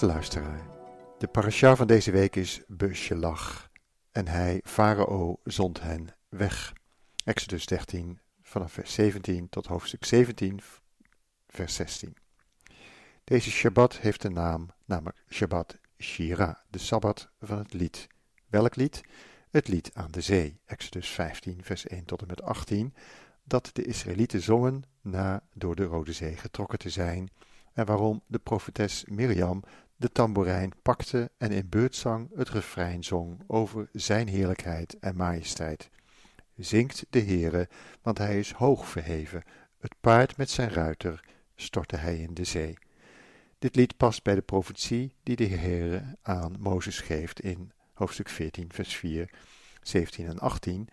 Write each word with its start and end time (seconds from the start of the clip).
Beste 0.00 0.14
luisteraar. 0.14 0.66
De 1.18 1.26
parasha 1.26 1.76
van 1.76 1.86
deze 1.86 2.10
week 2.10 2.36
is 2.36 2.62
Besjelach. 2.66 3.70
En 4.12 4.28
hij, 4.28 4.60
Farao, 4.64 5.40
zond 5.44 5.80
hen 5.80 6.08
weg. 6.28 6.72
Exodus 7.24 7.66
13, 7.66 8.20
vanaf 8.42 8.72
vers 8.72 8.94
17 8.94 9.48
tot 9.48 9.66
hoofdstuk 9.66 10.04
17, 10.04 10.60
vers 11.48 11.74
16. 11.74 12.16
Deze 13.24 13.50
Shabbat 13.50 13.98
heeft 13.98 14.22
de 14.22 14.30
naam, 14.30 14.68
namelijk 14.84 15.24
Shabbat 15.28 15.76
Shira, 15.98 16.64
de 16.70 16.78
Sabbat 16.78 17.30
van 17.40 17.58
het 17.58 17.72
lied. 17.72 18.06
Welk 18.48 18.76
lied? 18.76 19.00
Het 19.50 19.68
lied 19.68 19.90
aan 19.94 20.10
de 20.10 20.20
zee, 20.20 20.60
Exodus 20.64 21.08
15, 21.08 21.64
vers 21.64 21.86
1 21.86 22.04
tot 22.04 22.20
en 22.20 22.26
met 22.26 22.42
18, 22.42 22.94
dat 23.44 23.70
de 23.72 23.84
Israëlieten 23.84 24.42
zongen 24.42 24.82
na 25.00 25.42
door 25.54 25.76
de 25.76 25.84
Rode 25.84 26.12
Zee 26.12 26.36
getrokken 26.36 26.78
te 26.78 26.90
zijn 26.90 27.30
en 27.76 27.86
waarom 27.86 28.22
de 28.26 28.38
profetes 28.38 29.04
Mirjam 29.08 29.62
de 29.96 30.12
tamboerijn 30.12 30.72
pakte 30.82 31.30
en 31.38 31.50
in 31.50 31.68
beurtzang 31.68 32.30
het 32.34 32.48
refrein 32.48 33.04
zong 33.04 33.40
over 33.46 33.88
zijn 33.92 34.28
heerlijkheid 34.28 34.98
en 34.98 35.16
majesteit. 35.16 35.90
Zingt 36.56 37.06
de 37.10 37.20
Heere, 37.20 37.68
want 38.02 38.18
hij 38.18 38.38
is 38.38 38.52
hoog 38.52 38.88
verheven, 38.88 39.42
het 39.78 39.94
paard 40.00 40.36
met 40.36 40.50
zijn 40.50 40.70
ruiter 40.70 41.24
stortte 41.54 41.96
hij 41.96 42.18
in 42.18 42.34
de 42.34 42.44
zee. 42.44 42.78
Dit 43.58 43.76
lied 43.76 43.96
past 43.96 44.22
bij 44.22 44.34
de 44.34 44.42
profetie 44.42 45.14
die 45.22 45.36
de 45.36 45.46
Heere 45.46 46.16
aan 46.22 46.56
Mozes 46.58 47.00
geeft 47.00 47.40
in 47.40 47.72
hoofdstuk 47.92 48.28
14, 48.28 48.72
vers 48.72 48.96
4, 48.96 49.30
17 49.82 50.26
en 50.26 50.38
18. 50.38 50.88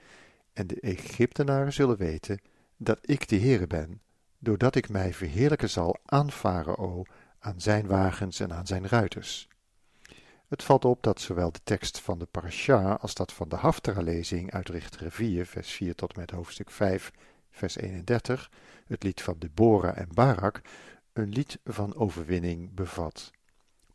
En 0.53 0.67
de 0.67 0.79
Egyptenaren 0.79 1.73
zullen 1.73 1.97
weten 1.97 2.41
dat 2.77 2.99
ik 3.01 3.27
de 3.27 3.39
Heere 3.39 3.67
ben, 3.67 4.01
doordat 4.39 4.75
ik 4.75 4.89
mij 4.89 5.13
verheerlijken 5.13 5.69
zal 5.69 5.97
aan 6.05 6.31
Farao, 6.31 7.03
aan 7.43 7.61
zijn 7.61 7.87
wagens 7.87 8.39
en 8.39 8.53
aan 8.53 8.67
zijn 8.67 8.87
ruiters. 8.87 9.47
Het 10.47 10.63
valt 10.63 10.85
op 10.85 11.03
dat 11.03 11.21
zowel 11.21 11.51
de 11.51 11.59
tekst 11.63 11.99
van 11.99 12.19
de 12.19 12.25
parasha 12.25 12.93
als 12.93 13.13
dat 13.13 13.33
van 13.33 13.49
de 13.49 13.55
Haftara-lezing 13.55 14.51
uit 14.51 14.69
Richter 14.69 15.11
4, 15.11 15.45
vers 15.45 15.71
4 15.71 15.95
tot 15.95 16.15
met 16.15 16.31
hoofdstuk 16.31 16.71
5, 16.71 17.11
vers 17.51 17.75
31, 17.75 18.51
het 18.87 19.03
lied 19.03 19.21
van 19.21 19.35
Deborah 19.39 19.97
en 19.97 20.09
Barak, 20.13 20.61
een 21.13 21.29
lied 21.29 21.59
van 21.63 21.95
overwinning 21.95 22.73
bevat. 22.73 23.31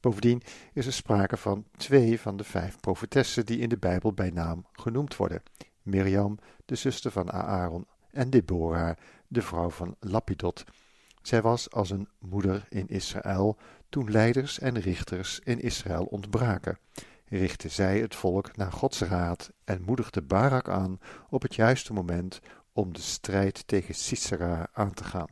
Bovendien 0.01 0.43
is 0.73 0.87
er 0.87 0.93
sprake 0.93 1.37
van 1.37 1.65
twee 1.77 2.21
van 2.21 2.37
de 2.37 2.45
vijf 2.45 2.81
profetessen 2.81 3.47
die 3.47 3.59
in 3.59 3.69
de 3.69 3.79
Bijbel 3.79 4.13
bij 4.13 4.31
naam 4.31 4.67
genoemd 4.73 5.17
worden: 5.17 5.43
Mirjam, 5.83 6.39
de 6.65 6.75
zuster 6.75 7.11
van 7.11 7.33
Aaron, 7.33 7.87
en 8.11 8.31
Deborah, 8.31 8.97
de 9.29 9.43
vrouw 9.43 9.71
van 9.71 9.97
Lapidot. 10.01 10.65
Zij 11.29 11.43
was 11.43 11.71
als 11.71 11.91
een 11.91 12.09
moeder 12.19 12.67
in 12.69 12.89
Israël 12.89 13.57
toen 13.89 14.11
leiders 14.11 14.59
en 14.59 14.81
richters 14.81 15.41
in 15.45 15.61
Israël 15.61 16.05
ontbraken. 16.05 16.79
Richtte 17.27 17.69
zij 17.69 18.01
het 18.01 18.15
volk 18.15 18.57
naar 18.57 18.73
Gods 18.73 19.01
raad 19.01 19.53
en 19.65 19.83
moedigde 19.83 20.23
Barak 20.23 20.69
aan 20.69 21.01
op 21.31 21.43
het 21.43 21.55
juiste 21.55 21.93
moment 21.93 22.41
om 22.73 22.93
de 22.93 23.01
strijd 23.01 23.67
tegen 23.67 23.95
Sisera 23.95 24.69
aan 24.73 24.95
te 24.95 25.05
gaan. 25.05 25.27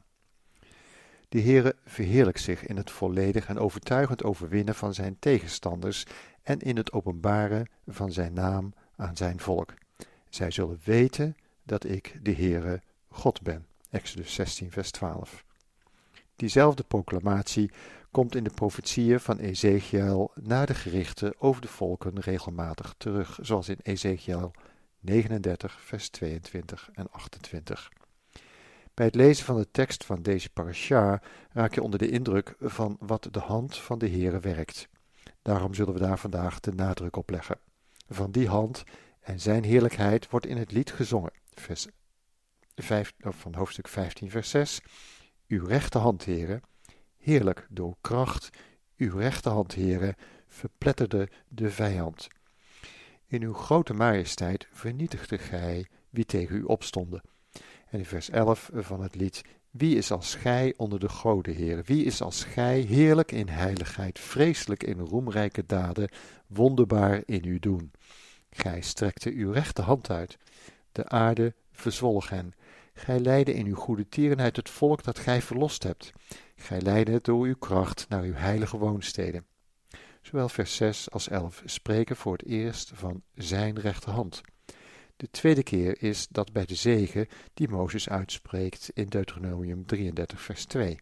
De 1.28 1.40
Heere 1.40 1.76
verheerlijkt 1.84 2.40
zich 2.40 2.66
in 2.66 2.76
het 2.76 2.90
volledig 2.90 3.46
en 3.46 3.58
overtuigend 3.58 4.24
overwinnen 4.24 4.74
van 4.74 4.94
zijn 4.94 5.16
tegenstanders 5.18 6.04
en 6.42 6.58
in 6.58 6.76
het 6.76 6.92
openbaren 6.92 7.70
van 7.86 8.12
zijn 8.12 8.32
naam 8.32 8.74
aan 8.96 9.16
zijn 9.16 9.40
volk. 9.40 9.74
Zij 10.28 10.50
zullen 10.50 10.80
weten 10.84 11.36
dat 11.62 11.84
ik 11.84 12.18
de 12.22 12.32
Heere 12.32 12.82
God 13.08 13.42
ben. 13.42 13.66
Exodus 13.90 14.34
16, 14.34 14.70
vers 14.70 14.90
12. 14.90 15.44
Diezelfde 16.36 16.82
proclamatie 16.82 17.70
komt 18.10 18.34
in 18.34 18.44
de 18.44 18.50
profetieën 18.50 19.20
van 19.20 19.38
Ezekiel 19.38 20.32
na 20.34 20.66
de 20.66 20.74
gerichten 20.74 21.40
over 21.40 21.62
de 21.62 21.68
volken 21.68 22.20
regelmatig 22.20 22.94
terug, 22.98 23.38
zoals 23.42 23.68
in 23.68 23.78
Ezekiel 23.82 24.52
39, 25.00 25.80
vers 25.80 26.08
22 26.08 26.90
en 26.92 27.10
28. 27.10 27.88
Bij 28.94 29.06
het 29.06 29.14
lezen 29.14 29.44
van 29.44 29.56
de 29.56 29.70
tekst 29.70 30.04
van 30.04 30.22
deze 30.22 30.50
parasha 30.50 31.22
raak 31.52 31.74
je 31.74 31.82
onder 31.82 31.98
de 31.98 32.10
indruk 32.10 32.54
van 32.60 32.96
wat 33.00 33.28
de 33.30 33.40
hand 33.40 33.76
van 33.76 33.98
de 33.98 34.08
Heere 34.08 34.40
werkt. 34.40 34.88
Daarom 35.42 35.74
zullen 35.74 35.94
we 35.94 36.00
daar 36.00 36.18
vandaag 36.18 36.60
de 36.60 36.72
nadruk 36.72 37.16
op 37.16 37.30
leggen. 37.30 37.58
Van 38.08 38.30
die 38.30 38.48
hand 38.48 38.84
en 39.20 39.40
zijn 39.40 39.64
heerlijkheid 39.64 40.30
wordt 40.30 40.46
in 40.46 40.56
het 40.56 40.72
lied 40.72 40.92
gezongen. 40.92 41.32
Vers 41.54 41.86
5, 42.74 43.12
van 43.18 43.54
hoofdstuk 43.54 43.88
15, 43.88 44.30
vers 44.30 44.50
6. 44.50 44.80
Uw 45.48 45.66
rechterhand, 45.66 46.24
heren, 46.24 46.62
heerlijk 47.16 47.66
door 47.70 47.96
kracht, 48.00 48.50
uw 48.96 49.16
rechterhand, 49.16 49.72
heren, 49.72 50.14
verpletterde 50.48 51.28
de 51.48 51.70
vijand. 51.70 52.28
In 53.26 53.42
uw 53.42 53.52
grote 53.52 53.94
majesteit 53.94 54.68
vernietigde 54.72 55.38
gij 55.38 55.86
wie 56.10 56.24
tegen 56.24 56.56
u 56.56 56.62
opstonden. 56.62 57.22
En 57.90 57.98
in 57.98 58.04
vers 58.04 58.30
11 58.30 58.70
van 58.74 59.02
het 59.02 59.14
lied, 59.14 59.42
wie 59.70 59.96
is 59.96 60.10
als 60.10 60.34
gij 60.34 60.74
onder 60.76 61.00
de 61.00 61.08
goden, 61.08 61.54
heren? 61.54 61.84
Wie 61.84 62.04
is 62.04 62.20
als 62.20 62.44
gij 62.44 62.80
heerlijk 62.80 63.32
in 63.32 63.48
heiligheid, 63.48 64.18
vreselijk 64.18 64.82
in 64.82 64.98
roemrijke 64.98 65.66
daden, 65.66 66.08
wonderbaar 66.46 67.22
in 67.24 67.44
uw 67.44 67.58
doen? 67.58 67.90
Gij 68.50 68.80
strekte 68.80 69.32
uw 69.32 69.52
rechterhand 69.52 70.10
uit. 70.10 70.38
De 70.92 71.08
aarde 71.08 71.54
verzwolg 71.72 72.28
hen. 72.28 72.52
Gij 72.98 73.20
leidde 73.20 73.54
in 73.54 73.66
uw 73.66 73.74
goede 73.74 74.08
tierenheid 74.08 74.56
het 74.56 74.70
volk 74.70 75.02
dat 75.02 75.18
gij 75.18 75.42
verlost 75.42 75.82
hebt. 75.82 76.12
Gij 76.56 76.80
leidde 76.80 77.12
het 77.12 77.24
door 77.24 77.44
uw 77.44 77.56
kracht 77.56 78.06
naar 78.08 78.22
uw 78.22 78.32
heilige 78.32 78.76
woonsteden. 78.76 79.46
Zowel 80.22 80.48
vers 80.48 80.76
6 80.76 81.10
als 81.10 81.28
11 81.28 81.62
spreken 81.64 82.16
voor 82.16 82.32
het 82.32 82.46
eerst 82.46 82.90
van 82.94 83.22
zijn 83.34 83.80
rechterhand. 83.80 84.40
De 85.16 85.30
tweede 85.30 85.62
keer 85.62 86.02
is 86.02 86.26
dat 86.30 86.52
bij 86.52 86.64
de 86.64 86.74
zegen 86.74 87.28
die 87.54 87.68
Mozes 87.68 88.08
uitspreekt 88.08 88.90
in 88.94 89.06
Deuteronomium 89.06 89.86
33 89.86 90.40
vers 90.40 90.64
2. 90.64 90.98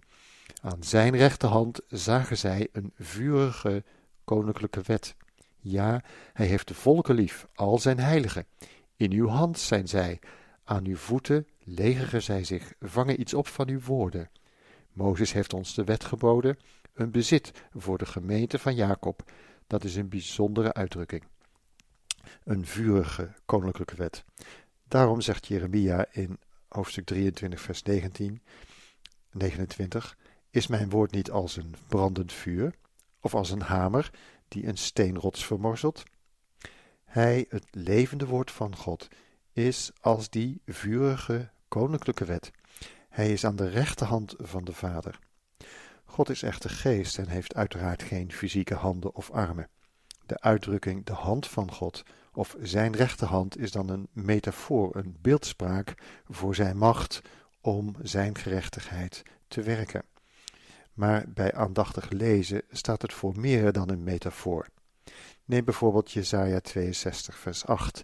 Aan 0.62 0.82
zijn 0.82 1.16
rechterhand 1.16 1.80
zagen 1.88 2.38
zij 2.38 2.68
een 2.72 2.92
vurige 2.98 3.84
koninklijke 4.24 4.80
wet. 4.84 5.16
Ja, 5.58 6.02
hij 6.32 6.46
heeft 6.46 6.68
de 6.68 6.74
volken 6.74 7.14
lief, 7.14 7.46
al 7.54 7.78
zijn 7.78 7.98
heiligen. 7.98 8.46
In 8.96 9.12
uw 9.12 9.28
hand 9.28 9.58
zijn 9.58 9.88
zij, 9.88 10.20
aan 10.64 10.86
uw 10.86 10.96
voeten 10.96 11.46
legeren 11.64 12.22
zij 12.22 12.44
zich, 12.44 12.72
vangen 12.80 13.20
iets 13.20 13.34
op 13.34 13.46
van 13.46 13.68
uw 13.68 13.80
woorden. 13.80 14.30
Mozes 14.92 15.32
heeft 15.32 15.52
ons 15.52 15.74
de 15.74 15.84
wet 15.84 16.04
geboden, 16.04 16.58
een 16.92 17.10
bezit 17.10 17.52
voor 17.72 17.98
de 17.98 18.06
gemeente 18.06 18.58
van 18.58 18.74
Jacob. 18.74 19.32
Dat 19.66 19.84
is 19.84 19.96
een 19.96 20.08
bijzondere 20.08 20.72
uitdrukking. 20.72 21.24
Een 22.44 22.66
vurige 22.66 23.32
koninklijke 23.44 23.96
wet. 23.96 24.24
Daarom 24.88 25.20
zegt 25.20 25.46
Jeremia 25.46 26.06
in 26.12 26.38
hoofdstuk 26.68 27.04
23, 27.04 27.60
vers 27.60 27.82
19, 27.82 28.42
29: 29.30 30.16
Is 30.50 30.66
mijn 30.66 30.90
woord 30.90 31.12
niet 31.12 31.30
als 31.30 31.56
een 31.56 31.74
brandend 31.88 32.32
vuur, 32.32 32.74
of 33.20 33.34
als 33.34 33.50
een 33.50 33.62
hamer 33.62 34.10
die 34.48 34.66
een 34.66 34.78
steenrots 34.78 35.46
vermorzelt? 35.46 36.02
Hij, 37.04 37.46
het 37.48 37.66
levende 37.70 38.26
woord 38.26 38.50
van 38.50 38.76
God, 38.76 39.08
is 39.52 39.90
als 40.00 40.30
die 40.30 40.60
vurige 40.66 41.50
koninklijke 41.74 42.24
wet. 42.24 42.50
Hij 43.08 43.32
is 43.32 43.44
aan 43.44 43.56
de 43.56 43.68
rechterhand 43.68 44.34
van 44.38 44.64
de 44.64 44.72
Vader. 44.72 45.18
God 46.04 46.30
is 46.30 46.42
echter 46.42 46.70
geest 46.70 47.18
en 47.18 47.28
heeft 47.28 47.54
uiteraard 47.54 48.02
geen 48.02 48.32
fysieke 48.32 48.74
handen 48.74 49.14
of 49.14 49.30
armen. 49.30 49.68
De 50.26 50.40
uitdrukking 50.40 51.04
de 51.04 51.12
hand 51.12 51.46
van 51.46 51.72
God 51.72 52.02
of 52.32 52.56
zijn 52.60 52.96
rechterhand 52.96 53.58
is 53.58 53.70
dan 53.70 53.88
een 53.88 54.08
metafoor, 54.12 54.96
een 54.96 55.16
beeldspraak 55.20 55.94
voor 56.28 56.54
zijn 56.54 56.76
macht 56.76 57.22
om 57.60 57.94
zijn 58.02 58.36
gerechtigheid 58.36 59.22
te 59.48 59.62
werken. 59.62 60.02
Maar 60.92 61.24
bij 61.28 61.54
aandachtig 61.54 62.10
lezen 62.10 62.62
staat 62.70 63.02
het 63.02 63.12
voor 63.12 63.38
meer 63.38 63.72
dan 63.72 63.90
een 63.90 64.04
metafoor. 64.04 64.68
Neem 65.44 65.64
bijvoorbeeld 65.64 66.12
Jesaja 66.12 66.60
62 66.60 67.38
vers 67.38 67.66
8. 67.66 68.02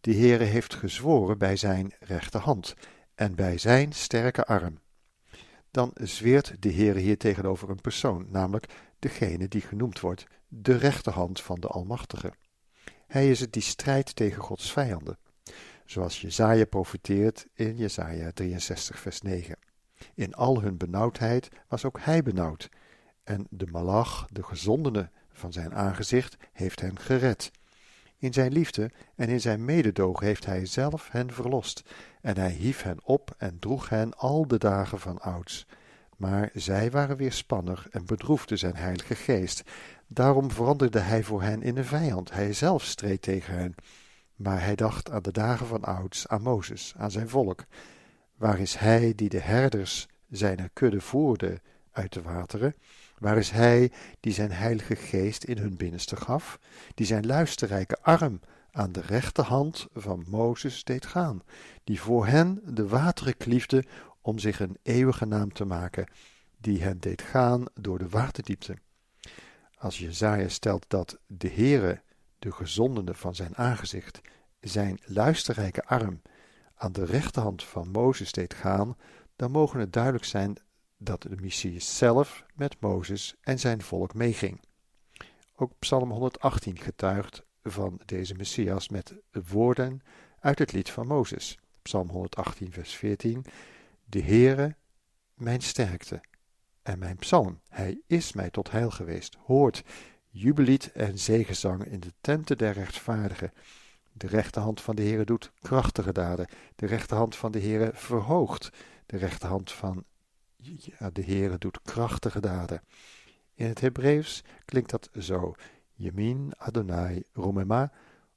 De 0.00 0.14
Heere 0.14 0.44
heeft 0.44 0.74
gezworen 0.74 1.38
bij 1.38 1.56
zijn 1.56 1.92
rechterhand 2.00 2.74
en 3.20 3.34
bij 3.34 3.58
zijn 3.58 3.92
sterke 3.92 4.44
arm. 4.44 4.78
dan 5.70 5.90
zweert 5.94 6.62
de 6.62 6.68
Heer 6.68 6.94
hier 6.94 7.18
tegenover 7.18 7.70
een 7.70 7.80
persoon, 7.80 8.26
namelijk 8.30 8.66
degene 8.98 9.48
die 9.48 9.60
genoemd 9.60 10.00
wordt, 10.00 10.26
de 10.48 10.76
rechterhand 10.76 11.40
van 11.40 11.60
de 11.60 11.66
Almachtige. 11.66 12.32
Hij 13.06 13.30
is 13.30 13.40
het 13.40 13.52
die 13.52 13.62
strijdt 13.62 14.16
tegen 14.16 14.42
Gods 14.42 14.72
vijanden, 14.72 15.18
zoals 15.84 16.20
Jezaja 16.20 16.64
profeteert 16.64 17.46
in 17.54 17.76
Jezaja 17.76 18.30
63 18.34 18.98
vers 18.98 19.20
9. 19.20 19.56
In 20.14 20.34
al 20.34 20.60
hun 20.60 20.76
benauwdheid 20.76 21.48
was 21.68 21.84
ook 21.84 22.00
hij 22.00 22.22
benauwd, 22.22 22.68
en 23.24 23.46
de 23.50 23.66
malach, 23.66 24.26
de 24.30 24.42
gezondene 24.42 25.10
van 25.32 25.52
zijn 25.52 25.74
aangezicht, 25.74 26.36
heeft 26.52 26.80
hen 26.80 26.98
gered. 26.98 27.50
In 28.20 28.32
zijn 28.32 28.52
liefde 28.52 28.90
en 29.14 29.28
in 29.28 29.40
zijn 29.40 29.64
mededoog 29.64 30.20
heeft 30.20 30.46
hij 30.46 30.66
zelf 30.66 31.08
hen 31.10 31.32
verlost, 31.32 31.82
en 32.20 32.36
hij 32.36 32.50
hief 32.50 32.82
hen 32.82 32.98
op 33.04 33.34
en 33.38 33.58
droeg 33.58 33.88
hen 33.88 34.16
al 34.16 34.46
de 34.46 34.58
dagen 34.58 35.00
van 35.00 35.20
ouds. 35.20 35.66
Maar 36.16 36.50
zij 36.54 36.90
waren 36.90 37.16
weerspannig 37.16 37.88
en 37.88 38.06
bedroefden 38.06 38.58
zijn 38.58 38.76
heilige 38.76 39.14
geest. 39.14 39.62
Daarom 40.06 40.50
veranderde 40.50 40.98
hij 40.98 41.22
voor 41.22 41.42
hen 41.42 41.62
in 41.62 41.76
een 41.76 41.84
vijand. 41.84 42.32
Hij 42.32 42.52
zelf 42.52 42.84
streed 42.84 43.22
tegen 43.22 43.54
hen. 43.54 43.74
Maar 44.36 44.62
hij 44.62 44.74
dacht 44.74 45.10
aan 45.10 45.22
de 45.22 45.32
dagen 45.32 45.66
van 45.66 45.84
ouds, 45.84 46.28
aan 46.28 46.42
Mozes, 46.42 46.94
aan 46.96 47.10
zijn 47.10 47.28
volk. 47.28 47.64
Waar 48.36 48.58
is 48.58 48.76
hij 48.76 49.12
die 49.14 49.28
de 49.28 49.40
herders 49.40 50.08
zijner 50.28 50.70
kudde 50.72 51.00
voerde 51.00 51.60
uit 51.92 52.12
de 52.12 52.22
wateren? 52.22 52.74
Waar 53.20 53.36
is 53.36 53.50
hij 53.50 53.92
die 54.20 54.32
zijn 54.32 54.52
heilige 54.52 54.96
geest 54.96 55.44
in 55.44 55.58
hun 55.58 55.76
binnenste 55.76 56.16
gaf, 56.16 56.58
die 56.94 57.06
zijn 57.06 57.26
luisterrijke 57.26 57.98
arm 58.02 58.40
aan 58.70 58.92
de 58.92 59.00
rechterhand 59.00 59.86
van 59.92 60.24
Mozes 60.28 60.84
deed 60.84 61.06
gaan, 61.06 61.42
die 61.84 62.00
voor 62.00 62.26
hen 62.26 62.60
de 62.64 62.88
wateren 62.88 63.36
kliefde 63.36 63.84
om 64.20 64.38
zich 64.38 64.60
een 64.60 64.76
eeuwige 64.82 65.26
naam 65.26 65.52
te 65.52 65.64
maken, 65.64 66.06
die 66.58 66.82
hen 66.82 67.00
deed 67.00 67.22
gaan 67.22 67.64
door 67.74 67.98
de 67.98 68.08
waterdiepte. 68.08 68.76
Als 69.78 69.98
Jezaja 69.98 70.48
stelt 70.48 70.84
dat 70.88 71.18
de 71.26 71.50
Heere, 71.50 72.02
de 72.38 72.52
gezondene 72.52 73.14
van 73.14 73.34
zijn 73.34 73.56
aangezicht, 73.56 74.20
zijn 74.60 74.98
luisterrijke 75.04 75.84
arm 75.84 76.22
aan 76.74 76.92
de 76.92 77.04
rechterhand 77.04 77.64
van 77.64 77.90
Mozes 77.90 78.32
deed 78.32 78.54
gaan, 78.54 78.96
dan 79.36 79.50
mogen 79.50 79.80
het 79.80 79.92
duidelijk 79.92 80.24
zijn 80.24 80.56
dat 81.02 81.22
de 81.22 81.36
Messias 81.40 81.96
zelf 81.96 82.44
met 82.54 82.80
Mozes 82.80 83.34
en 83.40 83.58
zijn 83.58 83.82
volk 83.82 84.14
meeging. 84.14 84.60
Ook 85.56 85.72
Psalm 85.78 86.10
118 86.10 86.78
getuigt 86.78 87.42
van 87.62 88.00
deze 88.04 88.34
Messias 88.34 88.88
met 88.88 89.14
woorden 89.48 90.00
uit 90.38 90.58
het 90.58 90.72
lied 90.72 90.90
van 90.90 91.06
Mozes. 91.06 91.58
Psalm 91.82 92.08
118, 92.08 92.72
vers 92.72 92.94
14. 92.94 93.44
De 94.04 94.22
Heere, 94.22 94.76
mijn 95.34 95.60
sterkte 95.60 96.20
en 96.82 96.98
mijn 96.98 97.16
psalm, 97.16 97.60
hij 97.68 98.00
is 98.06 98.32
mij 98.32 98.50
tot 98.50 98.70
heil 98.70 98.90
geweest. 98.90 99.36
Hoort, 99.44 99.82
jubeliet 100.28 100.92
en 100.92 101.18
zegezang 101.18 101.84
in 101.84 102.00
de 102.00 102.12
tenten 102.20 102.58
der 102.58 102.72
rechtvaardigen. 102.72 103.52
De 104.12 104.26
rechterhand 104.26 104.80
van 104.80 104.96
de 104.96 105.02
Heere 105.02 105.24
doet 105.24 105.52
krachtige 105.60 106.12
daden. 106.12 106.48
De 106.76 106.86
rechterhand 106.86 107.36
van 107.36 107.52
de 107.52 107.60
Heere 107.60 107.90
verhoogt. 107.94 108.70
De 109.06 109.16
rechterhand 109.16 109.72
van 109.72 110.04
ja, 110.62 111.10
de 111.10 111.22
Heere 111.22 111.58
doet 111.58 111.82
krachtige 111.82 112.40
daden. 112.40 112.82
In 113.54 113.66
het 113.66 113.80
Hebreeuws 113.80 114.44
klinkt 114.64 114.90
dat 114.90 115.10
zo. 115.18 115.54
Yemin 115.94 116.52
Adonai 116.56 117.22
Romema 117.32 117.92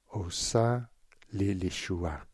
Osa 0.07 0.89
Lelishua. 1.27 2.25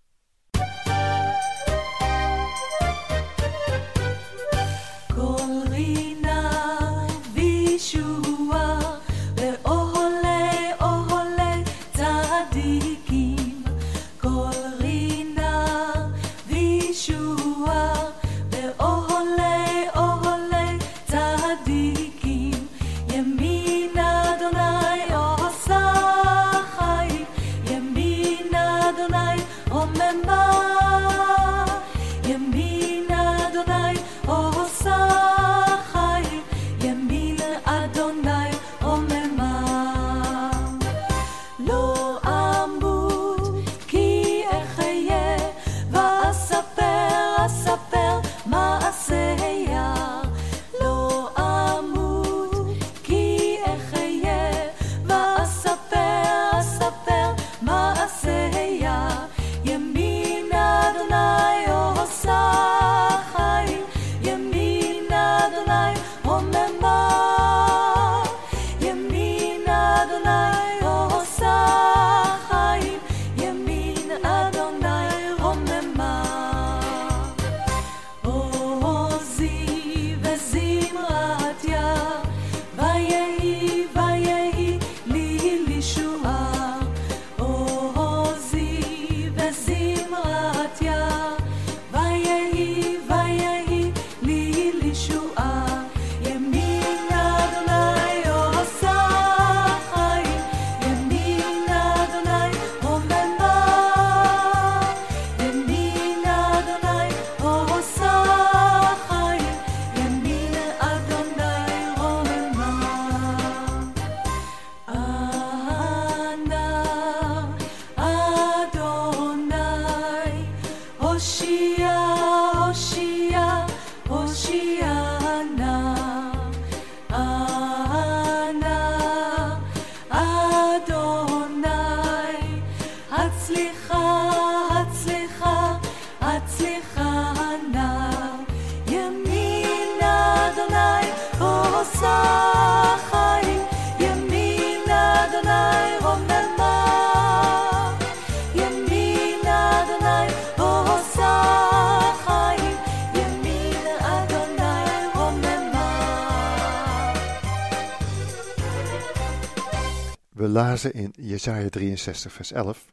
Lazen 160.50 160.94
in 160.94 161.14
Jesaja 161.16 161.70
63 161.70 162.34
vers 162.34 162.52
11, 162.52 162.86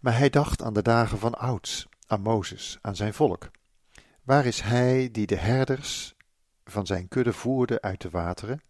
maar 0.00 0.18
hij 0.18 0.30
dacht 0.30 0.62
aan 0.62 0.72
de 0.72 0.82
dagen 0.82 1.18
van 1.18 1.34
ouds, 1.34 1.88
aan 2.06 2.20
Mozes, 2.20 2.78
aan 2.80 2.96
zijn 2.96 3.14
volk. 3.14 3.50
Waar 4.22 4.46
is 4.46 4.60
hij 4.60 5.08
die 5.12 5.26
de 5.26 5.36
herders 5.36 6.14
van 6.64 6.86
zijn 6.86 7.08
kudde 7.08 7.32
voerde 7.32 7.80
uit 7.80 8.00
de 8.00 8.10
wateren? 8.10 8.62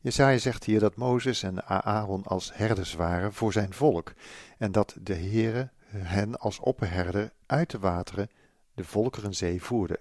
Jesaja 0.00 0.38
zegt 0.38 0.64
hier 0.64 0.80
dat 0.80 0.96
Mozes 0.96 1.42
en 1.42 1.66
Aaron 1.66 2.22
als 2.22 2.54
herders 2.54 2.94
waren 2.94 3.32
voor 3.32 3.52
zijn 3.52 3.72
volk 3.72 4.12
en 4.58 4.72
dat 4.72 4.96
de 5.00 5.14
Heere 5.14 5.70
hen 5.88 6.38
als 6.38 6.58
opperherder 6.58 7.32
uit 7.46 7.70
de 7.70 7.78
wateren 7.78 8.30
de 8.74 8.84
volkerenzee 8.84 9.62
voerde. 9.62 9.98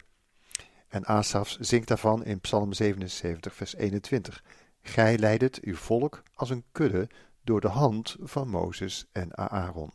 En 0.87 1.05
Asaf 1.05 1.57
zingt 1.59 1.87
daarvan 1.87 2.25
in 2.25 2.39
Psalm 2.39 2.73
77, 2.73 3.55
vers 3.55 3.75
21. 3.75 4.43
Gij 4.81 5.17
leidet 5.17 5.59
uw 5.61 5.75
volk 5.75 6.23
als 6.33 6.49
een 6.49 6.63
kudde 6.71 7.09
door 7.43 7.61
de 7.61 7.67
hand 7.67 8.15
van 8.19 8.49
Mozes 8.49 9.05
en 9.11 9.37
Aaron. 9.37 9.93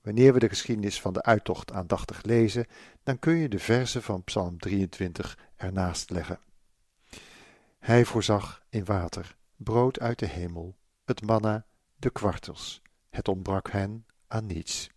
Wanneer 0.00 0.32
we 0.32 0.38
de 0.38 0.48
geschiedenis 0.48 1.00
van 1.00 1.12
de 1.12 1.22
uittocht 1.22 1.72
aandachtig 1.72 2.22
lezen, 2.22 2.66
dan 3.02 3.18
kun 3.18 3.36
je 3.36 3.48
de 3.48 3.58
verzen 3.58 4.02
van 4.02 4.24
Psalm 4.24 4.58
23 4.58 5.38
ernaast 5.56 6.10
leggen. 6.10 6.38
Hij 7.78 8.04
voorzag 8.04 8.62
in 8.68 8.84
water, 8.84 9.36
brood 9.56 10.00
uit 10.00 10.18
de 10.18 10.26
hemel, 10.26 10.76
het 11.04 11.22
manna, 11.22 11.64
de 11.96 12.10
kwartels. 12.10 12.82
Het 13.10 13.28
ontbrak 13.28 13.70
hen 13.70 14.06
aan 14.26 14.46
niets. 14.46 14.90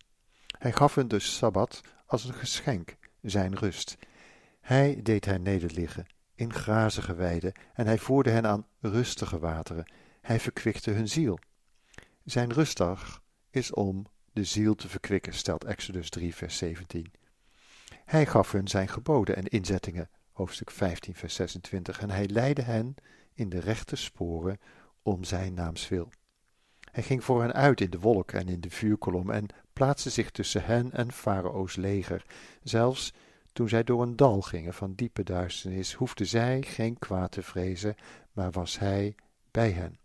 Hij 0.58 0.72
gaf 0.72 0.94
hun 0.94 1.08
de 1.08 1.18
Sabbat 1.18 1.80
als 2.06 2.24
een 2.24 2.34
geschenk, 2.34 2.96
zijn 3.20 3.56
rust. 3.56 3.96
Hij 4.60 5.00
deed 5.02 5.24
hen 5.24 5.42
nederliggen 5.42 6.06
in 6.34 6.52
grazige 6.52 7.14
weiden 7.14 7.52
en 7.74 7.86
hij 7.86 7.98
voerde 7.98 8.30
hen 8.30 8.46
aan 8.46 8.66
rustige 8.80 9.38
wateren. 9.38 9.92
Hij 10.24 10.40
verkwikte 10.40 10.90
hun 10.90 11.08
ziel. 11.08 11.38
Zijn 12.24 12.52
rustdag 12.52 13.22
is 13.50 13.72
om 13.72 14.06
de 14.32 14.44
ziel 14.44 14.74
te 14.74 14.88
verkwikken, 14.88 15.34
stelt 15.34 15.64
Exodus 15.64 16.10
3, 16.10 16.34
vers 16.34 16.56
17. 16.56 17.12
Hij 18.04 18.26
gaf 18.26 18.52
hun 18.52 18.68
zijn 18.68 18.88
geboden 18.88 19.36
en 19.36 19.46
inzettingen, 19.46 20.10
hoofdstuk 20.32 20.70
15, 20.70 21.14
vers 21.14 21.34
26, 21.34 22.00
en 22.00 22.10
hij 22.10 22.28
leidde 22.28 22.62
hen 22.62 22.94
in 23.34 23.48
de 23.48 23.60
rechte 23.60 23.96
sporen 23.96 24.58
om 25.02 25.24
zijn 25.24 25.54
naams 25.54 25.88
wil. 25.88 26.10
Hij 26.90 27.02
ging 27.02 27.24
voor 27.24 27.40
hen 27.40 27.52
uit 27.52 27.80
in 27.80 27.90
de 27.90 28.00
wolk 28.00 28.32
en 28.32 28.48
in 28.48 28.60
de 28.60 28.70
vuurkolom 28.70 29.30
en 29.30 29.46
plaatste 29.72 30.10
zich 30.10 30.30
tussen 30.30 30.64
hen 30.64 30.92
en 30.92 31.12
Farao's 31.12 31.76
leger. 31.76 32.24
Zelfs 32.62 33.12
toen 33.52 33.68
zij 33.68 33.84
door 33.84 34.02
een 34.02 34.16
dal 34.16 34.40
gingen 34.40 34.74
van 34.74 34.94
diepe 34.94 35.22
duisternis, 35.22 35.92
hoefden 35.92 36.26
zij 36.26 36.62
geen 36.62 36.98
kwaad 36.98 37.32
te 37.32 37.42
vrezen, 37.42 37.94
maar 38.32 38.50
was 38.50 38.78
hij 38.78 39.14
bij 39.50 39.70
hen. 39.70 40.02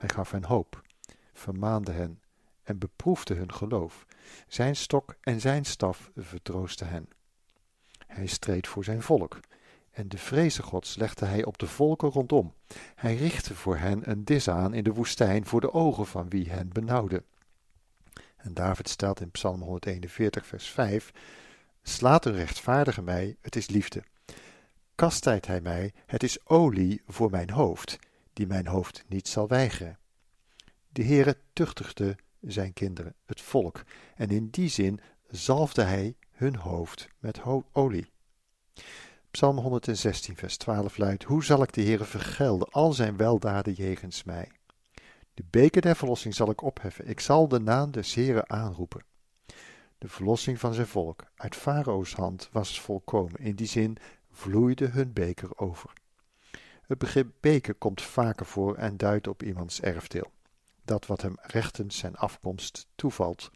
Hij 0.00 0.08
gaf 0.08 0.30
hen 0.30 0.44
hoop, 0.44 0.82
vermaande 1.32 1.92
hen 1.92 2.20
en 2.62 2.78
beproefde 2.78 3.34
hun 3.34 3.52
geloof. 3.52 4.06
Zijn 4.48 4.76
stok 4.76 5.16
en 5.20 5.40
zijn 5.40 5.64
staf 5.64 6.10
vertroosten 6.16 6.88
hen. 6.88 7.08
Hij 8.06 8.26
streed 8.26 8.68
voor 8.68 8.84
zijn 8.84 9.02
volk, 9.02 9.40
en 9.90 10.08
de 10.08 10.18
vreze 10.18 10.62
gods 10.62 10.96
legde 10.96 11.26
hij 11.26 11.44
op 11.44 11.58
de 11.58 11.66
volken 11.66 12.08
rondom. 12.08 12.54
Hij 12.94 13.16
richtte 13.16 13.54
voor 13.54 13.76
hen 13.76 14.10
een 14.10 14.24
dis 14.24 14.48
aan 14.48 14.74
in 14.74 14.84
de 14.84 14.92
woestijn 14.92 15.46
voor 15.46 15.60
de 15.60 15.72
ogen 15.72 16.06
van 16.06 16.28
wie 16.28 16.50
hen 16.50 16.68
benauwde. 16.68 17.22
En 18.36 18.54
David 18.54 18.88
stelt 18.88 19.20
in 19.20 19.30
Psalm 19.30 19.60
141, 19.60 20.46
vers 20.46 20.68
5: 20.68 21.10
Slaat 21.82 22.24
een 22.24 22.34
rechtvaardige 22.34 23.02
mij, 23.02 23.36
het 23.40 23.56
is 23.56 23.68
liefde. 23.68 24.02
Kastijdt 24.94 25.46
hij 25.46 25.60
mij, 25.60 25.92
het 26.06 26.22
is 26.22 26.46
olie 26.46 27.02
voor 27.06 27.30
mijn 27.30 27.50
hoofd, 27.50 27.98
die 28.40 28.48
mijn 28.48 28.66
hoofd 28.66 29.04
niet 29.08 29.28
zal 29.28 29.48
weigeren. 29.48 29.98
De 30.88 31.04
Heere 31.04 31.36
tuchtigde 31.52 32.16
zijn 32.40 32.72
kinderen, 32.72 33.14
het 33.26 33.40
volk, 33.40 33.82
en 34.16 34.28
in 34.28 34.48
die 34.48 34.68
zin 34.68 35.00
zalfde 35.28 35.82
hij 35.82 36.16
hun 36.30 36.56
hoofd 36.56 37.08
met 37.18 37.40
olie. 37.72 38.10
Psalm 39.30 39.58
116, 39.58 40.36
vers 40.36 40.56
12 40.56 40.96
luidt: 40.96 41.24
Hoe 41.24 41.44
zal 41.44 41.62
ik 41.62 41.72
de 41.72 41.82
Heere 41.82 42.04
vergelden 42.04 42.68
al 42.70 42.92
zijn 42.92 43.16
weldaden 43.16 43.72
jegens 43.72 44.24
mij? 44.24 44.50
De 45.34 45.44
beker 45.50 45.82
der 45.82 45.96
verlossing 45.96 46.34
zal 46.34 46.50
ik 46.50 46.62
opheffen, 46.62 47.08
ik 47.08 47.20
zal 47.20 47.48
de 47.48 47.60
naam 47.60 47.90
des 47.90 48.14
Heeren 48.14 48.50
aanroepen. 48.50 49.04
De 49.98 50.08
verlossing 50.08 50.60
van 50.60 50.74
zijn 50.74 50.86
volk 50.86 51.24
uit 51.34 51.56
Farao's 51.56 52.14
hand 52.14 52.48
was 52.52 52.80
volkomen, 52.80 53.40
in 53.40 53.54
die 53.54 53.66
zin 53.66 53.96
vloeide 54.30 54.86
hun 54.86 55.12
beker 55.12 55.58
over. 55.58 55.92
Het 56.90 56.98
begrip 56.98 57.32
beker 57.40 57.74
komt 57.74 58.02
vaker 58.02 58.46
voor 58.46 58.76
en 58.76 58.96
duidt 58.96 59.28
op 59.28 59.42
iemands 59.42 59.80
erfdeel 59.80 60.32
dat 60.84 61.06
wat 61.06 61.22
hem 61.22 61.34
rechtens 61.40 61.98
zijn 61.98 62.16
afkomst 62.16 62.86
toevalt. 62.94 63.50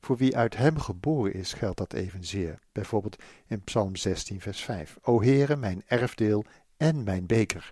Voor 0.00 0.16
wie 0.16 0.36
uit 0.36 0.56
hem 0.56 0.78
geboren 0.78 1.34
is, 1.34 1.52
geldt 1.52 1.78
dat 1.78 1.92
evenzeer. 1.92 2.58
Bijvoorbeeld 2.72 3.16
in 3.46 3.60
Psalm 3.60 3.96
16, 3.96 4.40
vers 4.40 4.60
5. 4.60 4.98
O 5.02 5.22
Heere, 5.22 5.56
mijn 5.56 5.82
erfdeel 5.86 6.44
en 6.76 7.04
mijn 7.04 7.26
beker. 7.26 7.70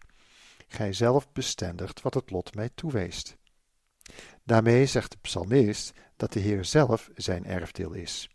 Gij 0.68 0.92
zelf 0.92 1.32
bestendigt 1.32 2.02
wat 2.02 2.14
het 2.14 2.30
lot 2.30 2.54
mij 2.54 2.70
toeweest. 2.74 3.36
Daarmee 4.42 4.86
zegt 4.86 5.10
de 5.10 5.18
psalmist 5.20 5.92
dat 6.16 6.32
de 6.32 6.40
Heer 6.40 6.64
zelf 6.64 7.10
zijn 7.14 7.44
erfdeel 7.44 7.92
is. 7.92 8.30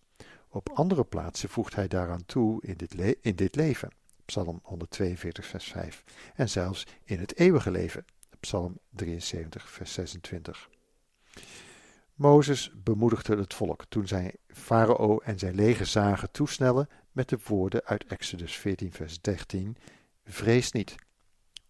Op 0.49 0.69
andere 0.69 1.03
plaatsen 1.03 1.49
voegt 1.49 1.75
hij 1.75 1.87
daaraan 1.87 2.25
toe 2.25 2.61
in 2.65 2.77
dit, 2.77 3.17
in 3.21 3.35
dit 3.35 3.55
leven. 3.55 3.99
Psalm 4.31 4.59
142, 4.63 5.45
vers 5.45 5.65
5. 5.65 6.03
En 6.35 6.49
zelfs 6.49 6.87
in 7.03 7.19
het 7.19 7.37
eeuwige 7.37 7.71
leven. 7.71 8.05
Psalm 8.39 8.79
73, 8.89 9.69
vers 9.69 9.93
26. 9.93 10.69
Mozes 12.15 12.71
bemoedigde 12.83 13.35
het 13.37 13.53
volk 13.53 13.85
toen 13.89 14.07
zij 14.07 14.35
Farao 14.47 15.17
en 15.17 15.39
zijn 15.39 15.55
leger 15.55 15.85
zagen 15.85 16.31
toesnellen 16.31 16.89
met 17.11 17.29
de 17.29 17.37
woorden 17.47 17.85
uit 17.85 18.05
Exodus 18.05 18.55
14, 18.57 18.91
vers 18.91 19.21
13: 19.21 19.77
Vrees 20.25 20.71
niet, 20.71 20.95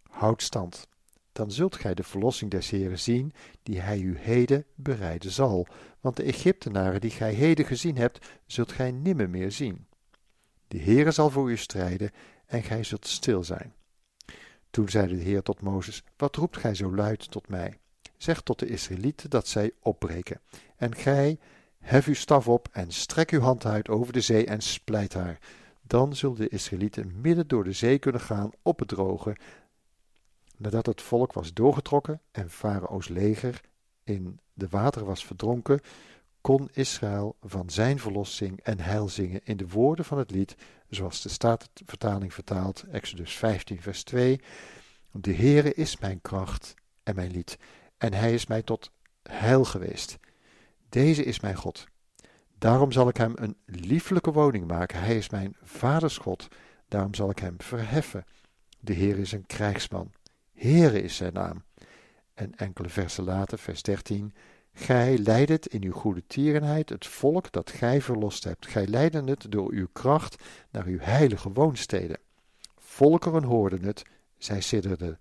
houd 0.10 0.42
stand. 0.42 0.88
Dan 1.32 1.52
zult 1.52 1.76
gij 1.76 1.94
de 1.94 2.04
verlossing 2.04 2.52
des 2.52 2.70
Heren 2.70 3.00
zien, 3.00 3.34
die 3.64 3.80
hij 3.80 4.00
u 4.00 4.18
heden 4.18 4.66
bereiden 4.76 5.32
zal. 5.32 5.68
Want 6.00 6.16
de 6.16 6.24
Egyptenaren 6.24 7.02
die 7.02 7.12
gij 7.12 7.34
heden 7.34 7.66
gezien 7.66 7.98
hebt, 7.98 8.26
zult 8.46 8.72
gij 8.72 8.92
nimmer 8.92 9.30
meer 9.30 9.52
zien. 9.52 9.86
De 10.72 10.80
Heere 10.80 11.12
zal 11.12 11.30
voor 11.30 11.52
u 11.52 11.58
strijden 11.58 12.12
en 12.52 12.64
gij 12.64 12.84
zult 12.84 13.08
stil 13.08 13.44
zijn. 13.44 13.74
Toen 14.70 14.90
zeide 14.90 15.16
de 15.16 15.24
Heer 15.24 15.42
tot 15.42 15.62
Mozes: 15.62 16.04
Wat 16.18 16.36
roept 16.36 16.58
gij 16.58 16.76
zo 16.76 16.96
luid 16.96 17.32
tot 17.32 17.48
mij? 17.48 17.78
Zeg 18.18 18.42
tot 18.42 18.60
de 18.60 18.68
Israëlieten 18.68 19.30
dat 19.30 19.48
zij 19.48 19.72
opbreken. 19.80 20.42
En 20.76 20.96
gij, 20.96 21.40
hef 21.80 22.08
uw 22.08 22.14
staf 22.14 22.48
op 22.48 22.68
en 22.72 22.92
strek 22.92 23.32
uw 23.32 23.40
hand 23.40 23.66
uit 23.66 23.90
over 23.90 24.14
de 24.14 24.22
zee 24.22 24.46
en 24.46 24.62
splijt 24.62 25.14
haar. 25.14 25.40
Dan 25.82 26.16
zullen 26.16 26.38
de 26.38 26.50
Israëlieten 26.50 27.22
midden 27.22 27.48
door 27.48 27.64
de 27.64 27.72
zee 27.72 28.00
kunnen 28.00 28.22
gaan 28.22 28.52
op 28.62 28.80
het 28.80 28.88
droge. 28.88 29.36
Nadat 30.58 30.86
het 30.86 31.02
volk 31.02 31.34
was 31.34 31.54
doorgetrokken 31.54 32.22
en 32.32 32.50
Farao's 32.50 33.08
leger 33.08 33.62
in 34.04 34.40
de 34.54 34.68
water 34.70 35.06
was 35.06 35.26
verdronken, 35.26 35.80
kon 36.42 36.70
Israël 36.74 37.36
van 37.42 37.70
zijn 37.70 38.00
verlossing 38.00 38.60
en 38.64 38.80
heil 38.80 39.10
zingen 39.10 39.42
in 39.44 39.58
de 39.58 39.68
woorden 39.68 40.06
van 40.06 40.18
het 40.18 40.32
lied, 40.32 40.56
zoals 40.92 41.22
de 41.22 41.30
Statenvertaling 41.30 42.34
vertaalt, 42.34 42.84
Exodus 42.92 43.38
15, 43.38 43.82
vers 43.82 44.04
2. 44.04 44.42
De 45.12 45.34
Heere 45.34 45.74
is 45.74 45.98
mijn 45.98 46.22
kracht 46.22 46.74
en 47.04 47.16
mijn 47.16 47.32
lied, 47.32 47.58
en 47.98 48.14
hij 48.14 48.34
is 48.34 48.46
mij 48.48 48.62
tot 48.62 48.92
heil 49.24 49.64
geweest. 49.64 50.18
Deze 50.90 51.24
is 51.24 51.40
mijn 51.40 51.56
God. 51.56 51.86
Daarom 52.58 52.92
zal 52.92 53.08
ik 53.08 53.18
hem 53.18 53.34
een 53.36 53.58
lieflijke 53.66 54.32
woning 54.32 54.68
maken. 54.68 55.00
Hij 55.00 55.18
is 55.18 55.30
mijn 55.30 55.56
vaders 55.62 56.18
God. 56.18 56.48
Daarom 56.88 57.14
zal 57.14 57.30
ik 57.30 57.40
hem 57.40 57.56
verheffen. 57.58 58.26
De 58.80 58.94
Heer 58.94 59.18
is 59.18 59.32
een 59.32 59.46
krijgsman. 59.46 60.12
Heere 60.54 61.02
is 61.02 61.16
zijn 61.16 61.34
naam. 61.34 61.64
En 62.34 62.56
enkele 62.56 62.90
versen 62.90 63.24
later, 63.24 63.60
vers 63.60 63.82
13. 63.82 64.34
Gij 64.74 65.18
leidet 65.18 65.68
in 65.68 65.84
uw 65.84 65.92
goede 65.92 66.24
tierenheid 66.28 66.90
het 66.90 67.06
volk 67.06 67.52
dat 67.52 67.70
gij 67.70 68.02
verlost 68.02 68.44
hebt. 68.44 68.68
Gij 68.68 68.88
leidde 68.88 69.24
het 69.24 69.46
door 69.50 69.72
uw 69.72 69.88
kracht 69.94 70.44
naar 70.70 70.86
uw 70.86 71.00
heilige 71.00 71.52
woonsteden. 71.52 72.18
Volkeren 72.78 73.44
hoorden 73.44 73.84
het, 73.84 74.04
zij 74.38 74.62
sidderden. 74.62 75.20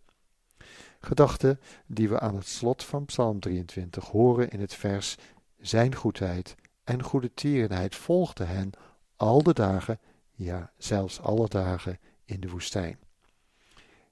Gedachten 1.00 1.60
die 1.86 2.08
we 2.08 2.20
aan 2.20 2.34
het 2.34 2.46
slot 2.46 2.84
van 2.84 3.04
Psalm 3.04 3.40
23 3.40 4.06
horen 4.06 4.50
in 4.50 4.60
het 4.60 4.74
vers: 4.74 5.16
Zijn 5.58 5.94
goedheid 5.94 6.54
en 6.84 7.02
goede 7.02 7.34
tierenheid 7.34 7.94
volgden 7.94 8.48
hen 8.48 8.70
al 9.16 9.42
de 9.42 9.52
dagen, 9.52 9.98
ja, 10.34 10.72
zelfs 10.76 11.20
alle 11.20 11.48
dagen 11.48 11.98
in 12.24 12.40
de 12.40 12.48
woestijn. 12.48 12.98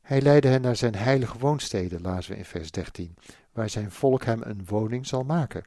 Hij 0.01 0.21
leidde 0.21 0.49
hen 0.49 0.61
naar 0.61 0.77
zijn 0.77 0.95
heilige 0.95 1.39
woonsteden, 1.39 2.01
lazen 2.01 2.33
we 2.33 2.39
in 2.39 2.45
vers 2.45 2.71
13 2.71 3.15
waar 3.59 3.71
zijn 3.71 3.91
volk 3.91 4.25
hem 4.25 4.43
een 4.43 4.65
woning 4.65 5.07
zal 5.07 5.23
maken. 5.23 5.65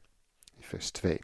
Vers 0.59 0.91
2. 0.91 1.19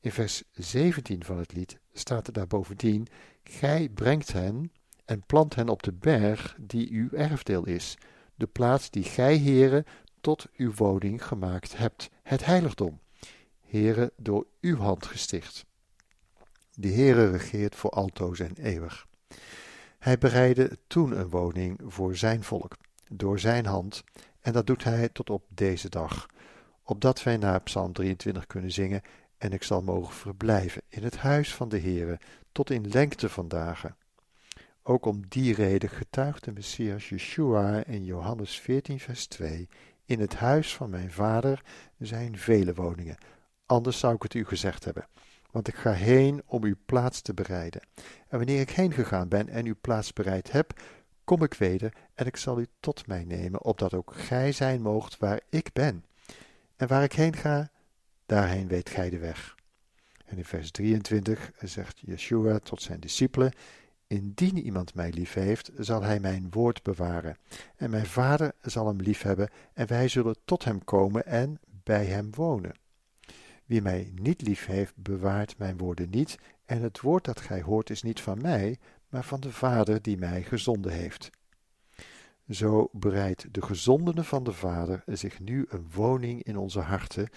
In 0.00 0.12
vers 0.12 0.42
17 0.52 1.24
van 1.24 1.38
het 1.38 1.52
lied 1.52 1.78
staat 1.92 2.26
er 2.26 2.32
daar 2.32 2.46
bovendien: 2.46 3.06
Gij 3.42 3.88
brengt 3.88 4.32
hen 4.32 4.72
en 5.04 5.22
plant 5.26 5.54
hen 5.54 5.68
op 5.68 5.82
de 5.82 5.92
berg 5.92 6.56
die 6.60 6.90
uw 6.92 7.10
erfdeel 7.10 7.66
is, 7.66 7.96
de 8.34 8.46
plaats 8.46 8.90
die 8.90 9.02
gij, 9.02 9.34
heren, 9.34 9.84
tot 10.20 10.46
uw 10.56 10.72
woning 10.74 11.24
gemaakt 11.24 11.76
hebt, 11.76 12.10
het 12.22 12.44
heiligdom, 12.44 13.00
heren, 13.60 14.10
door 14.16 14.46
uw 14.60 14.76
hand 14.76 15.06
gesticht. 15.06 15.66
De 16.74 16.88
Heere 16.88 17.30
regeert 17.30 17.74
voor 17.74 17.90
altoos 17.90 18.40
en 18.40 18.56
eeuwig. 18.56 19.06
Hij 19.98 20.18
bereidde 20.18 20.78
toen 20.86 21.18
een 21.18 21.28
woning 21.28 21.80
voor 21.84 22.16
zijn 22.16 22.42
volk, 22.44 22.76
door 23.06 23.38
zijn 23.38 23.66
hand, 23.66 24.04
en 24.40 24.52
dat 24.52 24.66
doet 24.66 24.84
hij 24.84 25.08
tot 25.08 25.30
op 25.30 25.44
deze 25.48 25.88
dag, 25.88 26.26
opdat 26.82 27.22
wij 27.22 27.36
naar 27.36 27.60
Psalm 27.60 27.92
23 27.92 28.46
kunnen 28.46 28.72
zingen, 28.72 29.02
en 29.38 29.52
ik 29.52 29.62
zal 29.62 29.82
mogen 29.82 30.14
verblijven 30.14 30.82
in 30.88 31.02
het 31.02 31.16
huis 31.16 31.54
van 31.54 31.68
de 31.68 31.80
Heere 31.80 32.18
tot 32.52 32.70
in 32.70 32.88
lengte 32.88 33.28
van 33.28 33.48
dagen. 33.48 33.96
Ook 34.82 35.06
om 35.06 35.22
die 35.28 35.54
reden 35.54 35.88
getuigt 35.88 36.44
de 36.44 36.52
Messias 36.52 37.08
Yeshua 37.08 37.84
in 37.84 38.04
Johannes 38.04 38.60
14, 38.60 39.00
vers 39.00 39.26
2: 39.26 39.68
In 40.04 40.20
het 40.20 40.34
huis 40.34 40.74
van 40.74 40.90
mijn 40.90 41.12
vader 41.12 41.62
zijn 41.98 42.38
vele 42.38 42.74
woningen. 42.74 43.16
Anders 43.66 43.98
zou 43.98 44.14
ik 44.14 44.22
het 44.22 44.34
u 44.34 44.44
gezegd 44.44 44.84
hebben. 44.84 45.06
Want 45.50 45.68
ik 45.68 45.74
ga 45.74 45.92
heen 45.92 46.42
om 46.46 46.64
uw 46.64 46.76
plaats 46.86 47.20
te 47.20 47.34
bereiden. 47.34 47.80
En 48.28 48.38
wanneer 48.38 48.60
ik 48.60 48.70
heen 48.70 48.92
gegaan 48.92 49.28
ben 49.28 49.48
en 49.48 49.66
uw 49.66 49.76
plaats 49.80 50.12
bereid 50.12 50.52
heb, 50.52 50.80
kom 51.28 51.42
ik 51.42 51.54
weder 51.54 51.92
en 52.14 52.26
ik 52.26 52.36
zal 52.36 52.60
u 52.60 52.66
tot 52.80 53.06
mij 53.06 53.24
nemen, 53.24 53.62
opdat 53.62 53.94
ook 53.94 54.12
gij 54.14 54.52
zijn 54.52 54.82
moogt 54.82 55.18
waar 55.18 55.40
ik 55.48 55.72
ben. 55.72 56.04
En 56.76 56.88
waar 56.88 57.02
ik 57.02 57.12
heen 57.12 57.36
ga, 57.36 57.70
daarheen 58.26 58.68
weet 58.68 58.90
gij 58.90 59.10
de 59.10 59.18
weg. 59.18 59.54
En 60.24 60.36
in 60.36 60.44
vers 60.44 60.70
23 60.70 61.52
zegt 61.58 62.00
Yeshua 62.00 62.58
tot 62.58 62.82
zijn 62.82 63.00
discipelen: 63.00 63.52
Indien 64.06 64.58
iemand 64.58 64.94
mij 64.94 65.10
lief 65.10 65.32
heeft, 65.32 65.70
zal 65.78 66.02
hij 66.02 66.20
mijn 66.20 66.46
woord 66.50 66.82
bewaren. 66.82 67.36
En 67.76 67.90
mijn 67.90 68.06
vader 68.06 68.52
zal 68.62 68.86
hem 68.86 69.00
lief 69.00 69.22
hebben, 69.22 69.50
en 69.72 69.86
wij 69.86 70.08
zullen 70.08 70.36
tot 70.44 70.64
hem 70.64 70.84
komen 70.84 71.26
en 71.26 71.60
bij 71.82 72.04
hem 72.04 72.30
wonen. 72.34 72.74
Wie 73.64 73.82
mij 73.82 74.12
niet 74.14 74.42
lief 74.42 74.66
heeft, 74.66 74.96
bewaart 74.96 75.58
mijn 75.58 75.78
woorden 75.78 76.10
niet, 76.10 76.38
en 76.64 76.82
het 76.82 77.00
woord 77.00 77.24
dat 77.24 77.40
gij 77.40 77.62
hoort 77.62 77.90
is 77.90 78.02
niet 78.02 78.20
van 78.20 78.40
mij, 78.40 78.78
maar 79.08 79.24
van 79.24 79.40
de 79.40 79.52
Vader 79.52 80.02
die 80.02 80.18
mij 80.18 80.42
gezonden 80.42 80.92
heeft. 80.92 81.30
Zo 82.50 82.88
bereidt 82.92 83.54
de 83.54 83.62
gezondene 83.62 84.24
van 84.24 84.44
de 84.44 84.52
Vader 84.52 85.02
zich 85.06 85.40
nu 85.40 85.66
een 85.68 85.90
woning 85.94 86.42
in 86.42 86.56
onze 86.56 86.80
harten, 86.80 87.28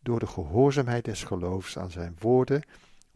door 0.00 0.18
de 0.18 0.26
gehoorzaamheid 0.26 1.04
des 1.04 1.24
geloofs 1.24 1.78
aan 1.78 1.90
zijn 1.90 2.16
woorden, 2.18 2.62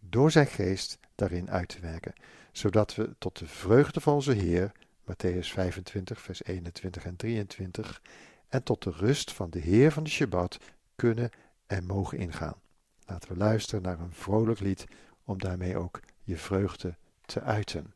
door 0.01 0.31
zijn 0.31 0.47
geest 0.47 0.99
daarin 1.15 1.51
uit 1.51 1.69
te 1.69 1.81
werken, 1.81 2.13
zodat 2.53 2.95
we 2.95 3.15
tot 3.19 3.39
de 3.39 3.47
vreugde 3.47 4.01
van 4.01 4.15
onze 4.15 4.33
Heer, 4.33 4.73
Matthäus 5.03 5.47
25, 5.47 6.21
vers 6.21 6.45
21 6.45 7.05
en 7.05 7.17
23, 7.17 8.03
en 8.49 8.63
tot 8.63 8.83
de 8.83 8.91
rust 8.91 9.33
van 9.33 9.51
de 9.51 9.59
Heer 9.59 9.93
van 9.93 10.05
de 10.05 10.11
Shabbat 10.11 10.59
kunnen 10.97 11.31
en 11.67 11.87
mogen 11.87 12.19
ingaan. 12.19 12.61
Laten 13.07 13.33
we 13.33 13.37
luisteren 13.37 13.83
naar 13.83 14.01
een 14.01 14.13
vrolijk 14.13 14.61
lied 14.61 14.87
om 15.25 15.39
daarmee 15.39 15.77
ook 15.77 16.01
je 16.23 16.37
vreugde 16.37 16.97
te 17.27 17.41
uiten. 17.41 17.93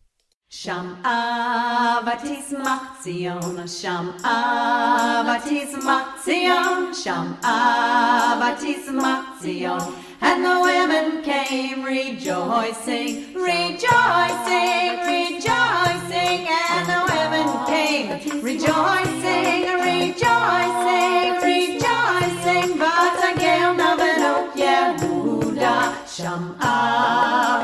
Sham 0.63 0.97
ותשמח 2.07 3.03
machzion, 3.05 3.67
sham 3.67 4.07
ותשמח 5.27 5.83
machzion, 5.83 6.95
sham 7.03 7.27
ותשמח 8.41 9.43
machzion, 9.43 9.95
And 10.23 10.45
the 10.45 10.57
women 10.69 11.23
came 11.25 11.83
rejoicing, 11.83 13.35
rejoicing, 13.35 14.91
rejoicing. 15.11 16.41
And 16.75 16.87
the 16.93 17.03
women 17.13 17.49
came 17.73 18.07
rejoicing, 18.41 19.63
rejoicing, 19.91 21.31
rejoicing. 21.51 22.79
But 22.79 23.17
again, 23.33 23.77
Abenokia 23.91 24.79
Buddha, 25.01 25.77
Sham'a 26.15 27.64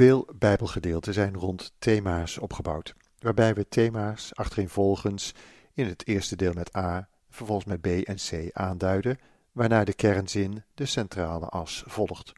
Veel 0.00 0.28
Bijbelgedeelten 0.38 1.14
zijn 1.14 1.34
rond 1.34 1.72
thema's 1.78 2.38
opgebouwd, 2.38 2.94
waarbij 3.18 3.54
we 3.54 3.68
thema's 3.68 4.34
achtereenvolgens 4.34 5.34
in 5.74 5.86
het 5.86 6.06
eerste 6.06 6.36
deel 6.36 6.52
met 6.52 6.76
A, 6.76 7.08
vervolgens 7.30 7.66
met 7.66 7.80
B 7.80 7.86
en 7.86 8.16
C 8.16 8.52
aanduiden, 8.52 9.18
waarna 9.52 9.84
de 9.84 9.94
kernzin 9.94 10.62
de 10.74 10.86
centrale 10.86 11.46
as 11.46 11.84
volgt. 11.86 12.32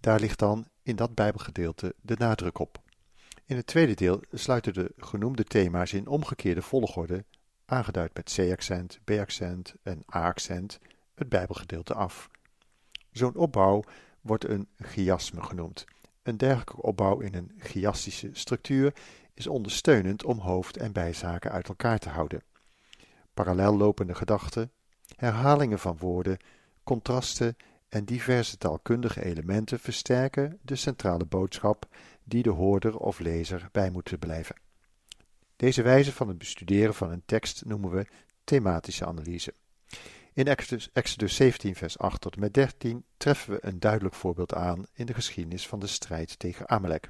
Daar 0.00 0.20
ligt 0.20 0.38
dan 0.38 0.66
in 0.82 0.96
dat 0.96 1.14
Bijbelgedeelte 1.14 1.94
de 2.00 2.14
nadruk 2.18 2.58
op. 2.58 2.78
In 3.44 3.56
het 3.56 3.66
tweede 3.66 3.94
deel 3.94 4.20
sluiten 4.32 4.74
de 4.74 4.92
genoemde 4.96 5.44
thema's 5.44 5.92
in 5.92 6.06
omgekeerde 6.06 6.62
volgorde, 6.62 7.24
aangeduid 7.64 8.14
met 8.14 8.32
C-accent, 8.34 9.00
B-accent 9.04 9.74
en 9.82 10.02
A-accent, 10.14 10.78
het 11.14 11.28
Bijbelgedeelte 11.28 11.94
af. 11.94 12.30
Zo'n 13.12 13.36
opbouw 13.36 13.82
wordt 14.20 14.48
een 14.48 14.68
chiasme 14.78 15.42
genoemd. 15.42 15.84
Een 16.26 16.36
dergelijke 16.36 16.82
opbouw 16.82 17.20
in 17.20 17.34
een 17.34 17.52
chiastische 17.58 18.30
structuur 18.32 18.94
is 19.34 19.46
ondersteunend 19.46 20.24
om 20.24 20.38
hoofd- 20.38 20.76
en 20.76 20.92
bijzaken 20.92 21.50
uit 21.50 21.68
elkaar 21.68 21.98
te 21.98 22.08
houden. 22.08 22.42
Parallel 23.34 23.76
lopende 23.76 24.14
gedachten, 24.14 24.72
herhalingen 25.16 25.78
van 25.78 25.96
woorden, 25.98 26.38
contrasten 26.84 27.56
en 27.88 28.04
diverse 28.04 28.58
taalkundige 28.58 29.24
elementen 29.24 29.80
versterken 29.80 30.58
de 30.62 30.76
centrale 30.76 31.24
boodschap 31.24 31.88
die 32.24 32.42
de 32.42 32.50
hoorder 32.50 32.96
of 32.96 33.18
lezer 33.18 33.68
bij 33.72 33.90
moet 33.90 34.18
blijven. 34.18 34.56
Deze 35.56 35.82
wijze 35.82 36.12
van 36.12 36.28
het 36.28 36.38
bestuderen 36.38 36.94
van 36.94 37.10
een 37.10 37.22
tekst 37.26 37.64
noemen 37.64 37.90
we 37.90 38.06
thematische 38.44 39.06
analyse. 39.06 39.54
In 40.36 40.46
Exodus, 40.46 40.90
Exodus 40.92 41.34
17, 41.36 41.74
vers 41.74 41.98
8 41.98 42.20
tot 42.20 42.34
en 42.34 42.40
met 42.40 42.54
13 42.54 43.04
treffen 43.16 43.52
we 43.52 43.58
een 43.60 43.80
duidelijk 43.80 44.14
voorbeeld 44.14 44.54
aan 44.54 44.86
in 44.92 45.06
de 45.06 45.14
geschiedenis 45.14 45.68
van 45.68 45.78
de 45.78 45.86
strijd 45.86 46.38
tegen 46.38 46.68
Amalek. 46.68 47.08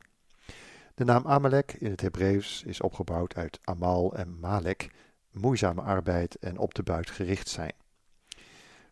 De 0.95 1.05
naam 1.05 1.27
Amalek 1.27 1.73
in 1.73 1.91
het 1.91 2.01
Hebreeuws 2.01 2.63
is 2.67 2.81
opgebouwd 2.81 3.35
uit 3.35 3.59
Amal 3.65 4.15
en 4.15 4.39
Malek, 4.39 4.91
moeizame 5.31 5.81
arbeid 5.81 6.35
en 6.35 6.59
op 6.59 6.75
de 6.75 6.83
buit 6.83 7.11
gericht 7.11 7.49
zijn. 7.49 7.73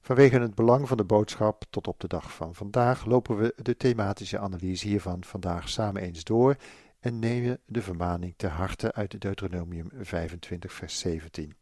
Vanwege 0.00 0.38
het 0.38 0.54
belang 0.54 0.88
van 0.88 0.96
de 0.96 1.04
boodschap 1.04 1.64
tot 1.70 1.86
op 1.86 2.00
de 2.00 2.08
dag 2.08 2.32
van 2.32 2.54
vandaag 2.54 3.04
lopen 3.04 3.36
we 3.36 3.54
de 3.56 3.76
thematische 3.76 4.38
analyse 4.38 4.88
hiervan 4.88 5.24
vandaag 5.24 5.68
samen 5.68 6.02
eens 6.02 6.24
door 6.24 6.56
en 7.00 7.18
nemen 7.18 7.60
de 7.66 7.82
vermaning 7.82 8.34
ter 8.36 8.50
harte 8.50 8.92
uit 8.92 9.20
Deuteronomium 9.20 9.88
25, 9.92 10.72
vers 10.72 10.98
17. 10.98 11.54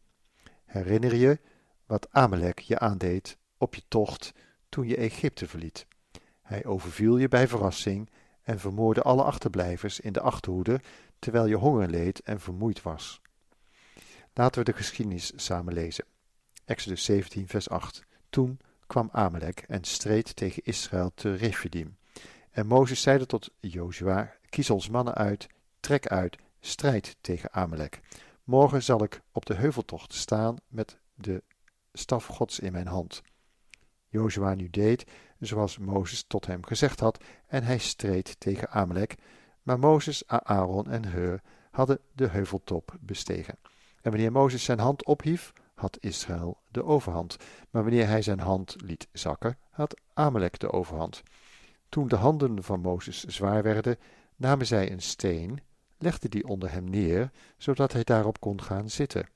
Herinner 0.65 1.15
je 1.15 1.39
wat 1.85 2.07
Amalek 2.11 2.59
je 2.59 2.79
aandeed 2.79 3.37
op 3.57 3.75
je 3.75 3.81
tocht 3.87 4.31
toen 4.69 4.87
je 4.87 4.97
Egypte 4.97 5.47
verliet. 5.47 5.85
Hij 6.41 6.65
overviel 6.65 7.17
je 7.17 7.27
bij 7.27 7.47
verrassing 7.47 8.09
en 8.41 8.59
vermoordde 8.59 9.01
alle 9.01 9.23
achterblijvers 9.23 9.99
in 9.99 10.13
de 10.13 10.21
achterhoede, 10.21 10.81
terwijl 11.19 11.45
je 11.45 11.55
honger 11.55 11.89
leed 11.89 12.21
en 12.21 12.39
vermoeid 12.39 12.81
was. 12.81 13.21
Laten 14.33 14.63
we 14.63 14.71
de 14.71 14.77
geschiedenis 14.77 15.31
samen 15.35 15.73
lezen. 15.73 16.05
Exodus 16.65 17.03
17, 17.03 17.47
vers 17.47 17.69
8. 17.69 18.03
Toen 18.29 18.59
kwam 18.87 19.09
Amalek 19.11 19.63
en 19.67 19.83
streed 19.83 20.35
tegen 20.35 20.63
Israël 20.63 21.11
te 21.15 21.35
Rephidim. 21.35 21.97
En 22.51 22.67
Mozes 22.67 23.01
zeide 23.01 23.25
tot 23.25 23.49
Jozua, 23.59 24.33
kies 24.49 24.69
ons 24.69 24.89
mannen 24.89 25.13
uit, 25.13 25.47
trek 25.79 26.07
uit, 26.07 26.37
strijd 26.59 27.15
tegen 27.21 27.53
Amalek. 27.53 28.01
Morgen 28.43 28.83
zal 28.83 29.03
ik 29.03 29.21
op 29.31 29.45
de 29.45 29.53
heuveltocht 29.53 30.13
staan 30.13 30.55
met 30.67 30.97
de 31.15 31.43
staf 31.93 32.25
gods 32.25 32.59
in 32.59 32.71
mijn 32.71 32.87
hand. 32.87 33.21
Jozua 34.07 34.53
nu 34.53 34.69
deed 34.69 35.05
zoals 35.39 35.77
Mozes 35.77 36.23
tot 36.27 36.45
hem 36.45 36.65
gezegd 36.65 36.99
had, 36.99 37.23
en 37.47 37.63
hij 37.63 37.77
streed 37.77 38.39
tegen 38.39 38.69
Amalek, 38.69 39.15
maar 39.63 39.79
Mozes, 39.79 40.27
Aaron 40.27 40.89
en 40.89 41.05
Heur 41.05 41.41
hadden 41.71 41.99
de 42.11 42.27
heuveltop 42.27 42.95
bestegen. 42.99 43.57
En 44.01 44.11
wanneer 44.11 44.31
Mozes 44.31 44.63
zijn 44.63 44.79
hand 44.79 45.05
ophief, 45.05 45.53
had 45.75 45.97
Israël 45.99 46.57
de 46.71 46.83
overhand, 46.83 47.37
maar 47.69 47.83
wanneer 47.83 48.07
hij 48.07 48.21
zijn 48.21 48.39
hand 48.39 48.75
liet 48.85 49.07
zakken, 49.11 49.57
had 49.69 50.01
Amalek 50.13 50.59
de 50.59 50.71
overhand. 50.71 51.21
Toen 51.89 52.07
de 52.07 52.15
handen 52.15 52.63
van 52.63 52.81
Mozes 52.81 53.23
zwaar 53.23 53.63
werden, 53.63 53.97
namen 54.35 54.65
zij 54.65 54.91
een 54.91 55.01
steen, 55.01 55.61
legden 55.97 56.29
die 56.29 56.47
onder 56.47 56.71
hem 56.71 56.89
neer, 56.89 57.31
zodat 57.57 57.93
hij 57.93 58.03
daarop 58.03 58.39
kon 58.39 58.61
gaan 58.61 58.89
zitten. 58.89 59.27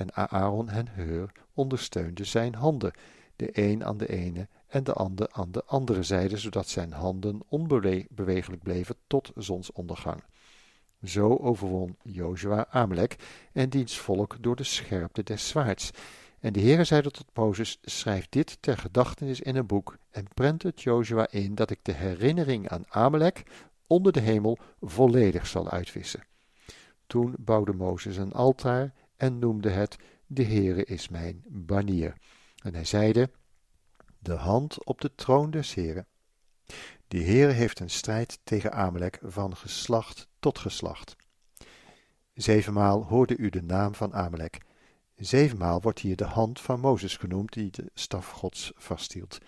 En 0.00 0.14
Aaron 0.14 0.68
en 0.68 0.88
Heur 0.88 1.32
ondersteunden 1.54 2.26
zijn 2.26 2.54
handen, 2.54 2.92
de 3.36 3.48
een 3.52 3.84
aan 3.84 3.96
de 3.96 4.08
ene 4.08 4.48
en 4.66 4.84
de 4.84 4.92
ander 4.92 5.28
aan 5.32 5.52
de 5.52 5.64
andere 5.64 6.02
zijde, 6.02 6.36
zodat 6.36 6.68
zijn 6.68 6.92
handen 6.92 7.40
onbewegelijk 7.48 8.62
bleven 8.62 8.96
tot 9.06 9.30
zonsondergang. 9.34 10.22
Zo 11.04 11.36
overwon 11.36 11.96
Jozua 12.02 12.66
Amalek 12.70 13.16
en 13.52 13.68
diens 13.68 13.98
volk 13.98 14.36
door 14.40 14.56
de 14.56 14.64
scherpte 14.64 15.22
des 15.22 15.48
zwaards. 15.48 15.90
En 16.38 16.52
de 16.52 16.60
Heere 16.60 16.84
zeide 16.84 17.10
tot 17.10 17.26
Mozes, 17.34 17.78
schrijf 17.82 18.26
dit 18.28 18.56
ter 18.60 18.78
gedachtenis 18.78 19.40
in 19.40 19.56
een 19.56 19.66
boek 19.66 19.96
en 20.10 20.24
prent 20.34 20.62
het 20.62 20.82
Jozua 20.82 21.30
in 21.30 21.54
dat 21.54 21.70
ik 21.70 21.78
de 21.82 21.92
herinnering 21.92 22.68
aan 22.68 22.84
Amalek 22.88 23.42
onder 23.86 24.12
de 24.12 24.20
hemel 24.20 24.58
volledig 24.80 25.46
zal 25.46 25.70
uitwissen. 25.70 26.24
Toen 27.06 27.34
bouwde 27.38 27.72
Mozes 27.72 28.16
een 28.16 28.32
altaar 28.32 28.92
en 29.20 29.38
noemde 29.38 29.70
het 29.70 29.96
De 30.26 30.44
Heere 30.44 30.84
is 30.84 31.08
mijn 31.08 31.44
banier. 31.46 32.16
En 32.62 32.74
hij 32.74 32.84
zeide, 32.84 33.30
de 34.18 34.34
hand 34.34 34.84
op 34.84 35.00
de 35.00 35.14
troon 35.14 35.50
des 35.50 35.74
Heren. 35.74 36.06
De 37.08 37.22
Heere 37.22 37.52
heeft 37.52 37.80
een 37.80 37.90
strijd 37.90 38.40
tegen 38.44 38.72
Amalek 38.72 39.18
van 39.22 39.56
geslacht 39.56 40.28
tot 40.38 40.58
geslacht. 40.58 41.16
Zevenmaal 42.34 43.04
hoorde 43.04 43.36
u 43.36 43.48
de 43.48 43.62
naam 43.62 43.94
van 43.94 44.14
Amalek. 44.14 44.60
Zevenmaal 45.16 45.80
wordt 45.80 45.98
hier 45.98 46.16
de 46.16 46.24
hand 46.24 46.60
van 46.60 46.80
Mozes 46.80 47.16
genoemd 47.16 47.52
die 47.52 47.70
de 47.70 47.90
staf 47.94 48.30
Gods 48.30 48.72
vasthield. 48.74 49.38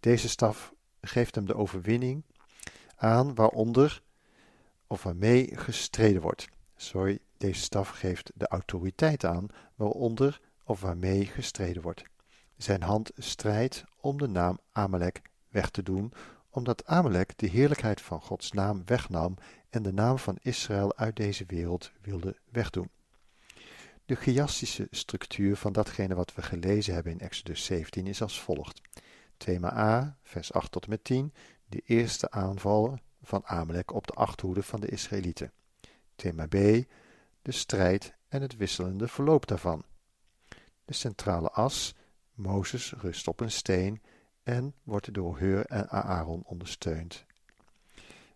Deze 0.00 0.28
staf 0.28 0.72
geeft 1.00 1.34
hem 1.34 1.46
de 1.46 1.54
overwinning 1.54 2.24
aan 2.96 3.34
waaronder 3.34 4.02
of 4.86 5.02
waarmee 5.02 5.56
gestreden 5.56 6.22
wordt. 6.22 6.48
Sorry, 6.76 7.20
deze 7.40 7.60
staf 7.60 7.88
geeft 7.88 8.30
de 8.34 8.48
autoriteit 8.48 9.24
aan 9.24 9.46
waaronder 9.74 10.40
of 10.64 10.80
waarmee 10.80 11.26
gestreden 11.26 11.82
wordt. 11.82 12.02
Zijn 12.56 12.82
hand 12.82 13.10
strijdt 13.16 13.84
om 14.00 14.18
de 14.18 14.28
naam 14.28 14.58
Amalek 14.72 15.22
weg 15.48 15.70
te 15.70 15.82
doen, 15.82 16.12
omdat 16.50 16.86
Amalek 16.86 17.38
de 17.38 17.46
heerlijkheid 17.46 18.00
van 18.00 18.20
Gods 18.20 18.52
naam 18.52 18.82
wegnam 18.84 19.36
en 19.70 19.82
de 19.82 19.92
naam 19.92 20.18
van 20.18 20.38
Israël 20.42 20.96
uit 20.96 21.16
deze 21.16 21.44
wereld 21.46 21.92
wilde 22.00 22.36
wegdoen. 22.50 22.90
De 24.04 24.14
chiastische 24.14 24.86
structuur 24.90 25.56
van 25.56 25.72
datgene 25.72 26.14
wat 26.14 26.34
we 26.34 26.42
gelezen 26.42 26.94
hebben 26.94 27.12
in 27.12 27.20
Exodus 27.20 27.64
17 27.64 28.06
is 28.06 28.22
als 28.22 28.40
volgt. 28.40 28.80
Thema 29.36 29.78
A, 29.78 30.16
vers 30.22 30.52
8 30.52 30.72
tot 30.72 30.84
en 30.84 30.90
met 30.90 31.04
10, 31.04 31.32
de 31.66 31.82
eerste 31.84 32.30
aanvallen 32.30 33.00
van 33.22 33.46
Amalek 33.46 33.94
op 33.94 34.06
de 34.06 34.12
achterhoede 34.12 34.62
van 34.62 34.80
de 34.80 34.88
Israëlieten. 34.88 35.52
Thema 36.16 36.46
B, 36.46 36.54
de 37.42 37.52
strijd 37.52 38.14
en 38.28 38.42
het 38.42 38.56
wisselende 38.56 39.08
verloop 39.08 39.46
daarvan. 39.46 39.84
De 40.84 40.94
centrale 40.94 41.50
as, 41.50 41.94
Mozes 42.34 42.92
rust 42.92 43.28
op 43.28 43.40
een 43.40 43.50
steen 43.50 44.02
en 44.42 44.74
wordt 44.82 45.14
door 45.14 45.38
Heur 45.38 45.66
en 45.66 45.88
Aaron 45.88 46.42
ondersteund. 46.44 47.24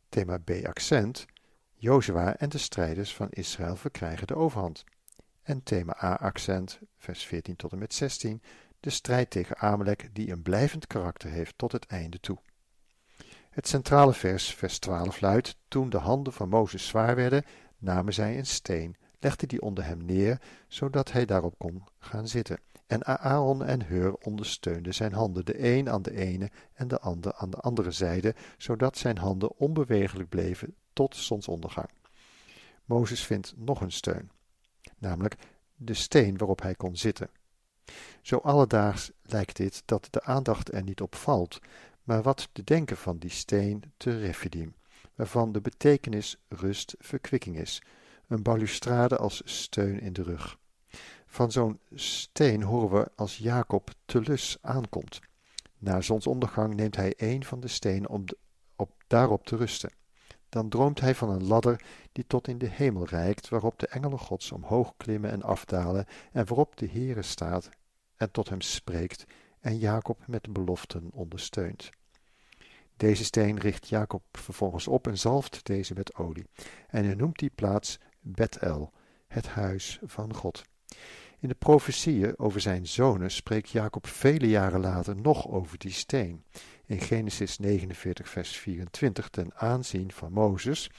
Thema 0.08 0.38
B 0.38 0.50
accent, 0.50 1.26
Jozua 1.74 2.36
en 2.36 2.48
de 2.48 2.58
strijders 2.58 3.14
van 3.14 3.30
Israël 3.30 3.76
verkrijgen 3.76 4.26
de 4.26 4.34
overhand. 4.34 4.84
En 5.42 5.62
thema 5.62 6.04
A 6.04 6.14
accent, 6.14 6.78
vers 6.96 7.24
14 7.24 7.56
tot 7.56 7.72
en 7.72 7.78
met 7.78 7.94
16, 7.94 8.42
de 8.80 8.90
strijd 8.90 9.30
tegen 9.30 9.56
Amalek 9.56 10.08
die 10.12 10.30
een 10.30 10.42
blijvend 10.42 10.86
karakter 10.86 11.30
heeft 11.30 11.58
tot 11.58 11.72
het 11.72 11.86
einde 11.86 12.20
toe. 12.20 12.38
Het 13.50 13.68
centrale 13.68 14.12
vers, 14.12 14.54
vers 14.54 14.78
12 14.78 15.20
luidt, 15.20 15.56
toen 15.68 15.90
de 15.90 15.98
handen 15.98 16.32
van 16.32 16.48
Mozes 16.48 16.86
zwaar 16.86 17.16
werden, 17.16 17.44
namen 17.84 18.14
zij 18.14 18.38
een 18.38 18.46
steen, 18.46 18.96
legden 19.18 19.48
die 19.48 19.62
onder 19.62 19.84
hem 19.84 20.04
neer, 20.04 20.40
zodat 20.68 21.12
hij 21.12 21.24
daarop 21.24 21.58
kon 21.58 21.84
gaan 21.98 22.28
zitten. 22.28 22.58
En 22.86 23.04
Aaron 23.04 23.64
en 23.64 23.86
Hur 23.86 24.14
ondersteunden 24.14 24.94
zijn 24.94 25.12
handen, 25.12 25.44
de 25.44 25.64
een 25.64 25.90
aan 25.90 26.02
de 26.02 26.16
ene 26.16 26.50
en 26.74 26.88
de 26.88 27.00
ander 27.00 27.34
aan 27.34 27.50
de 27.50 27.56
andere 27.56 27.90
zijde, 27.90 28.34
zodat 28.58 28.98
zijn 28.98 29.18
handen 29.18 29.58
onbewegelijk 29.58 30.28
bleven 30.28 30.74
tot 30.92 31.16
zonsondergang. 31.16 31.88
Mozes 32.84 33.24
vindt 33.26 33.54
nog 33.56 33.80
een 33.80 33.92
steun, 33.92 34.30
namelijk 34.98 35.36
de 35.76 35.94
steen 35.94 36.36
waarop 36.36 36.62
hij 36.62 36.74
kon 36.74 36.96
zitten. 36.96 37.30
Zo 38.22 38.36
alledaags 38.36 39.10
lijkt 39.22 39.56
dit 39.56 39.82
dat 39.84 40.06
de 40.10 40.22
aandacht 40.22 40.72
er 40.72 40.82
niet 40.82 41.00
op 41.00 41.14
valt, 41.14 41.58
maar 42.02 42.22
wat 42.22 42.48
te 42.52 42.64
denken 42.64 42.96
van 42.96 43.18
die 43.18 43.30
steen 43.30 43.92
te 43.96 44.18
Rephidim, 44.18 44.74
waarvan 45.14 45.52
de 45.52 45.60
betekenis 45.60 46.36
rust, 46.48 46.94
verkwikking 46.98 47.58
is, 47.58 47.82
een 48.28 48.42
balustrade 48.42 49.16
als 49.16 49.42
steun 49.44 50.00
in 50.00 50.12
de 50.12 50.22
rug. 50.22 50.58
Van 51.26 51.52
zo'n 51.52 51.80
steen 51.94 52.62
horen 52.62 52.98
we 52.98 53.10
als 53.16 53.36
Jacob 53.38 53.90
te 54.04 54.20
Lus 54.20 54.58
aankomt. 54.60 55.20
Na 55.78 56.00
zonsondergang 56.00 56.74
neemt 56.74 56.96
hij 56.96 57.14
een 57.16 57.44
van 57.44 57.60
de 57.60 57.68
stenen 57.68 58.10
om 58.10 58.24
op, 58.76 58.90
daarop 59.06 59.46
te 59.46 59.56
rusten. 59.56 59.92
Dan 60.48 60.68
droomt 60.68 61.00
hij 61.00 61.14
van 61.14 61.30
een 61.30 61.46
ladder 61.46 61.84
die 62.12 62.26
tot 62.26 62.48
in 62.48 62.58
de 62.58 62.68
hemel 62.68 63.04
reikt, 63.06 63.48
waarop 63.48 63.78
de 63.78 63.86
engelen 63.86 64.18
gods 64.18 64.52
omhoog 64.52 64.94
klimmen 64.96 65.30
en 65.30 65.42
afdalen, 65.42 66.06
en 66.32 66.46
waarop 66.46 66.76
de 66.76 66.88
Heere 66.88 67.22
staat 67.22 67.68
en 68.16 68.30
tot 68.30 68.48
hem 68.48 68.60
spreekt 68.60 69.24
en 69.60 69.78
Jacob 69.78 70.26
met 70.26 70.52
beloften 70.52 71.10
ondersteunt. 71.12 71.90
Deze 72.96 73.24
steen 73.24 73.58
richt 73.58 73.88
Jacob 73.88 74.22
vervolgens 74.32 74.88
op 74.88 75.06
en 75.06 75.18
zalft 75.18 75.66
deze 75.66 75.94
met 75.94 76.14
olie. 76.14 76.46
En 76.88 77.04
hij 77.04 77.14
noemt 77.14 77.38
die 77.38 77.50
plaats 77.54 77.98
Bethel, 78.20 78.92
het 79.26 79.48
huis 79.48 79.98
van 80.02 80.34
God. 80.34 80.64
In 81.38 81.48
de 81.48 81.54
profetieën 81.54 82.38
over 82.38 82.60
zijn 82.60 82.86
zonen 82.86 83.30
spreekt 83.30 83.70
Jacob 83.70 84.06
vele 84.06 84.48
jaren 84.48 84.80
later 84.80 85.16
nog 85.16 85.48
over 85.48 85.78
die 85.78 85.92
steen. 85.92 86.44
In 86.86 87.00
Genesis 87.00 87.58
49, 87.58 88.28
vers 88.28 88.56
24 88.56 89.28
ten 89.28 89.54
aanzien 89.54 90.12
van 90.12 90.32
Mozes, 90.32 90.90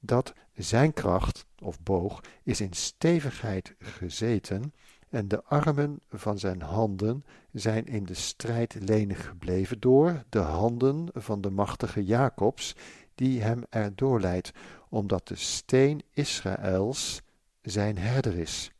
dat 0.00 0.32
zijn 0.54 0.92
kracht, 0.92 1.46
of 1.58 1.80
boog, 1.80 2.20
is 2.42 2.60
in 2.60 2.72
stevigheid 2.72 3.74
gezeten 3.78 4.74
en 5.08 5.28
de 5.28 5.44
armen 5.44 6.00
van 6.10 6.38
zijn 6.38 6.62
handen 6.62 7.24
zijn 7.54 7.86
in 7.86 8.04
de 8.04 8.14
strijd 8.14 8.76
lenig 8.80 9.26
gebleven 9.26 9.80
door 9.80 10.24
de 10.28 10.38
handen 10.38 11.08
van 11.12 11.40
de 11.40 11.50
machtige 11.50 12.04
Jacobs, 12.04 12.74
die 13.14 13.42
hem 13.42 13.62
erdoor 13.70 14.20
leidt, 14.20 14.50
omdat 14.88 15.28
de 15.28 15.36
steen 15.36 16.02
Israëls 16.10 17.22
zijn 17.62 17.98
herder 17.98 18.36
is. 18.36 18.72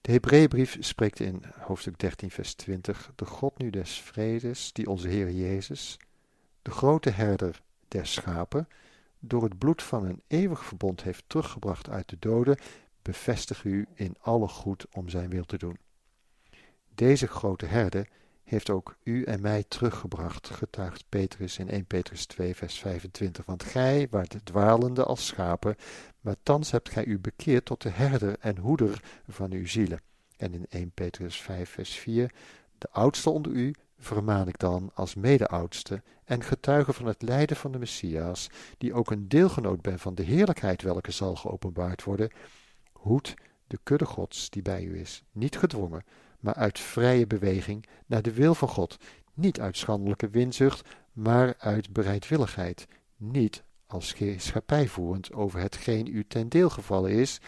De 0.00 0.12
Hebreeënbrief 0.12 0.76
spreekt 0.80 1.20
in 1.20 1.42
hoofdstuk 1.58 1.98
13, 1.98 2.30
vers 2.30 2.54
20: 2.54 3.12
De 3.14 3.24
God 3.24 3.58
nu 3.58 3.70
des 3.70 4.00
vredes, 4.00 4.72
die 4.72 4.88
onze 4.88 5.08
Heer 5.08 5.30
Jezus, 5.30 5.96
de 6.62 6.70
grote 6.70 7.10
herder 7.10 7.62
der 7.88 8.06
schapen, 8.06 8.68
door 9.18 9.42
het 9.42 9.58
bloed 9.58 9.82
van 9.82 10.04
een 10.04 10.22
eeuwig 10.26 10.64
verbond 10.64 11.02
heeft 11.02 11.24
teruggebracht 11.26 11.88
uit 11.88 12.08
de 12.08 12.16
doden, 12.18 12.58
bevestig 13.02 13.64
u 13.64 13.86
in 13.94 14.16
alle 14.20 14.48
goed 14.48 14.86
om 14.92 15.08
zijn 15.08 15.30
wil 15.30 15.44
te 15.44 15.58
doen. 15.58 15.78
Deze 16.98 17.26
grote 17.26 17.66
herder 17.66 18.08
heeft 18.44 18.70
ook 18.70 18.96
u 19.02 19.24
en 19.24 19.40
mij 19.40 19.64
teruggebracht, 19.68 20.50
getuigt 20.50 21.04
Petrus 21.08 21.58
in 21.58 21.68
1 21.70 21.84
Petrus 21.84 22.26
2, 22.26 22.54
vers 22.54 22.78
25. 22.78 23.44
Want 23.44 23.62
gij 23.62 24.06
waart 24.10 24.36
dwalende 24.44 25.04
als 25.04 25.26
schapen, 25.26 25.76
maar 26.20 26.36
thans 26.42 26.70
hebt 26.70 26.90
gij 26.90 27.04
u 27.04 27.18
bekeerd 27.18 27.64
tot 27.64 27.82
de 27.82 27.88
herder 27.88 28.36
en 28.40 28.56
hoeder 28.56 29.02
van 29.28 29.52
uw 29.52 29.66
zielen. 29.66 30.00
En 30.36 30.54
in 30.54 30.66
1 30.68 30.90
Petrus 30.90 31.40
5, 31.40 31.70
vers 31.70 31.94
4. 31.96 32.32
De 32.78 32.88
oudste 32.90 33.30
onder 33.30 33.52
u 33.52 33.74
vermaan 33.98 34.48
ik 34.48 34.58
dan 34.58 34.90
als 34.94 35.14
mede-oudste 35.14 36.02
en 36.24 36.42
getuige 36.42 36.92
van 36.92 37.06
het 37.06 37.22
lijden 37.22 37.56
van 37.56 37.72
de 37.72 37.78
Messias, 37.78 38.50
die 38.78 38.94
ook 38.94 39.10
een 39.10 39.28
deelgenoot 39.28 39.82
ben 39.82 39.98
van 39.98 40.14
de 40.14 40.22
heerlijkheid 40.22 40.82
welke 40.82 41.10
zal 41.10 41.36
geopenbaard 41.36 42.04
worden, 42.04 42.30
hoed 42.92 43.34
de 43.66 43.78
kudde 43.82 44.06
gods 44.06 44.50
die 44.50 44.62
bij 44.62 44.82
u 44.82 44.98
is, 45.00 45.22
niet 45.32 45.58
gedwongen, 45.58 46.04
maar 46.40 46.54
uit 46.54 46.78
vrije 46.78 47.26
beweging 47.26 47.86
naar 48.06 48.22
de 48.22 48.32
wil 48.32 48.54
van 48.54 48.68
God, 48.68 48.96
niet 49.34 49.60
uit 49.60 49.76
schandelijke 49.76 50.28
winzucht, 50.28 50.88
maar 51.12 51.54
uit 51.58 51.92
bereidwilligheid, 51.92 52.86
niet 53.16 53.62
als 53.86 54.16
heerschappij 54.16 54.88
voerend 54.88 55.32
over 55.32 55.60
hetgeen 55.60 56.06
u 56.06 56.24
ten 56.26 56.48
deel 56.48 56.70
gevallen 56.70 57.10
is, 57.10 57.40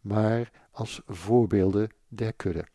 maar 0.00 0.50
als 0.70 1.00
voorbeelden 1.06 1.90
der 2.08 2.32
kudde. 2.32 2.66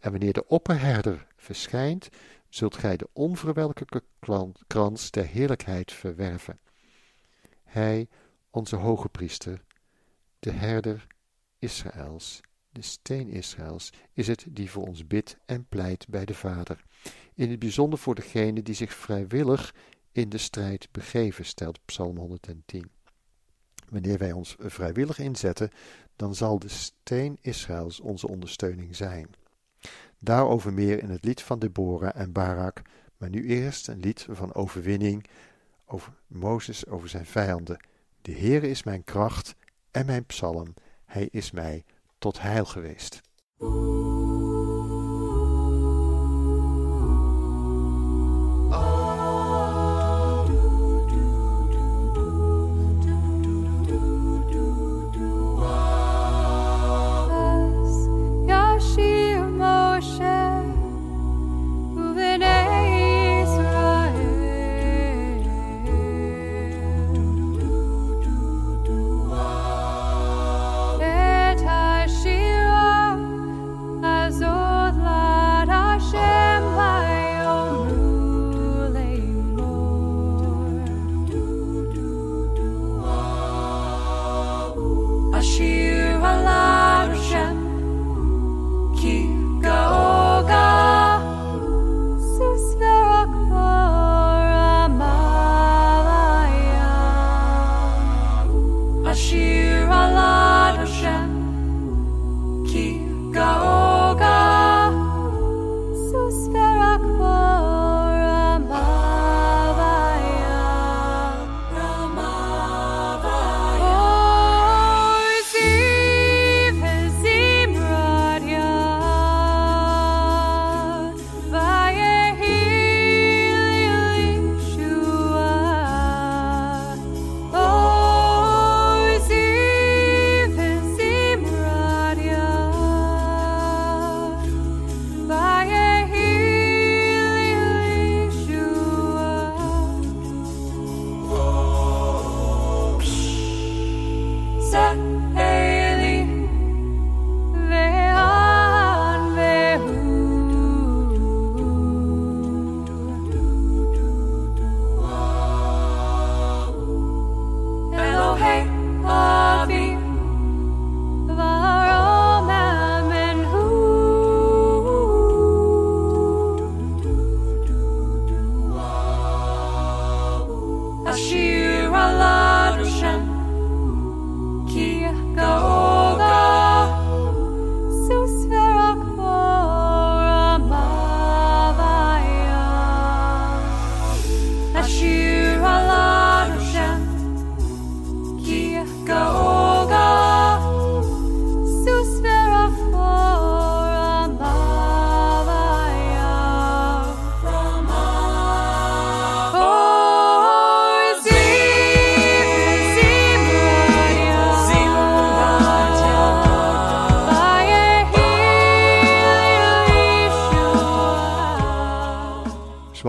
En 0.00 0.10
wanneer 0.10 0.32
de 0.32 0.46
opperherder 0.46 1.26
verschijnt, 1.36 2.08
zult 2.48 2.76
gij 2.76 2.96
de 2.96 3.08
onverwelkelijke 3.12 4.02
krans 4.66 5.10
der 5.10 5.26
heerlijkheid 5.26 5.92
verwerven. 5.92 6.60
Hij, 7.64 8.08
onze 8.50 8.76
hoge 8.76 9.08
priester, 9.08 9.64
de 10.38 10.50
herder 10.50 11.06
Israëls, 11.58 12.40
de 12.78 12.84
steen 12.84 13.28
Israëls, 13.28 13.92
is 14.12 14.26
het 14.26 14.46
die 14.48 14.70
voor 14.70 14.86
ons 14.86 15.06
bidt 15.06 15.38
en 15.44 15.66
pleit 15.68 16.06
bij 16.08 16.24
de 16.24 16.34
Vader. 16.34 16.84
In 17.34 17.50
het 17.50 17.58
bijzonder 17.58 17.98
voor 17.98 18.14
degene 18.14 18.62
die 18.62 18.74
zich 18.74 18.94
vrijwillig 18.94 19.74
in 20.12 20.28
de 20.28 20.38
strijd 20.38 20.88
begeven, 20.92 21.44
stelt 21.44 21.84
Psalm 21.84 22.16
110. 22.16 22.90
Wanneer 23.88 24.18
wij 24.18 24.32
ons 24.32 24.56
vrijwillig 24.58 25.18
inzetten, 25.18 25.70
dan 26.16 26.34
zal 26.34 26.58
de 26.58 26.68
steen 26.68 27.38
Israëls 27.40 28.00
onze 28.00 28.28
ondersteuning 28.28 28.96
zijn. 28.96 29.30
Daarover 30.18 30.72
meer 30.72 31.02
in 31.02 31.10
het 31.10 31.24
lied 31.24 31.42
van 31.42 31.58
Deborah 31.58 32.20
en 32.20 32.32
Barak, 32.32 32.82
maar 33.16 33.30
nu 33.30 33.46
eerst 33.46 33.88
een 33.88 34.00
lied 34.00 34.26
van 34.30 34.54
overwinning 34.54 35.26
over 35.86 36.12
Mozes 36.26 36.86
over 36.86 37.08
zijn 37.08 37.26
vijanden. 37.26 37.84
De 38.22 38.32
Heere 38.32 38.68
is 38.68 38.82
mijn 38.82 39.04
kracht 39.04 39.54
en 39.90 40.06
mijn 40.06 40.26
psalm, 40.26 40.74
hij 41.04 41.28
is 41.30 41.50
mij 41.50 41.84
tot 42.18 42.40
heil 42.40 42.64
geweest. 42.64 43.20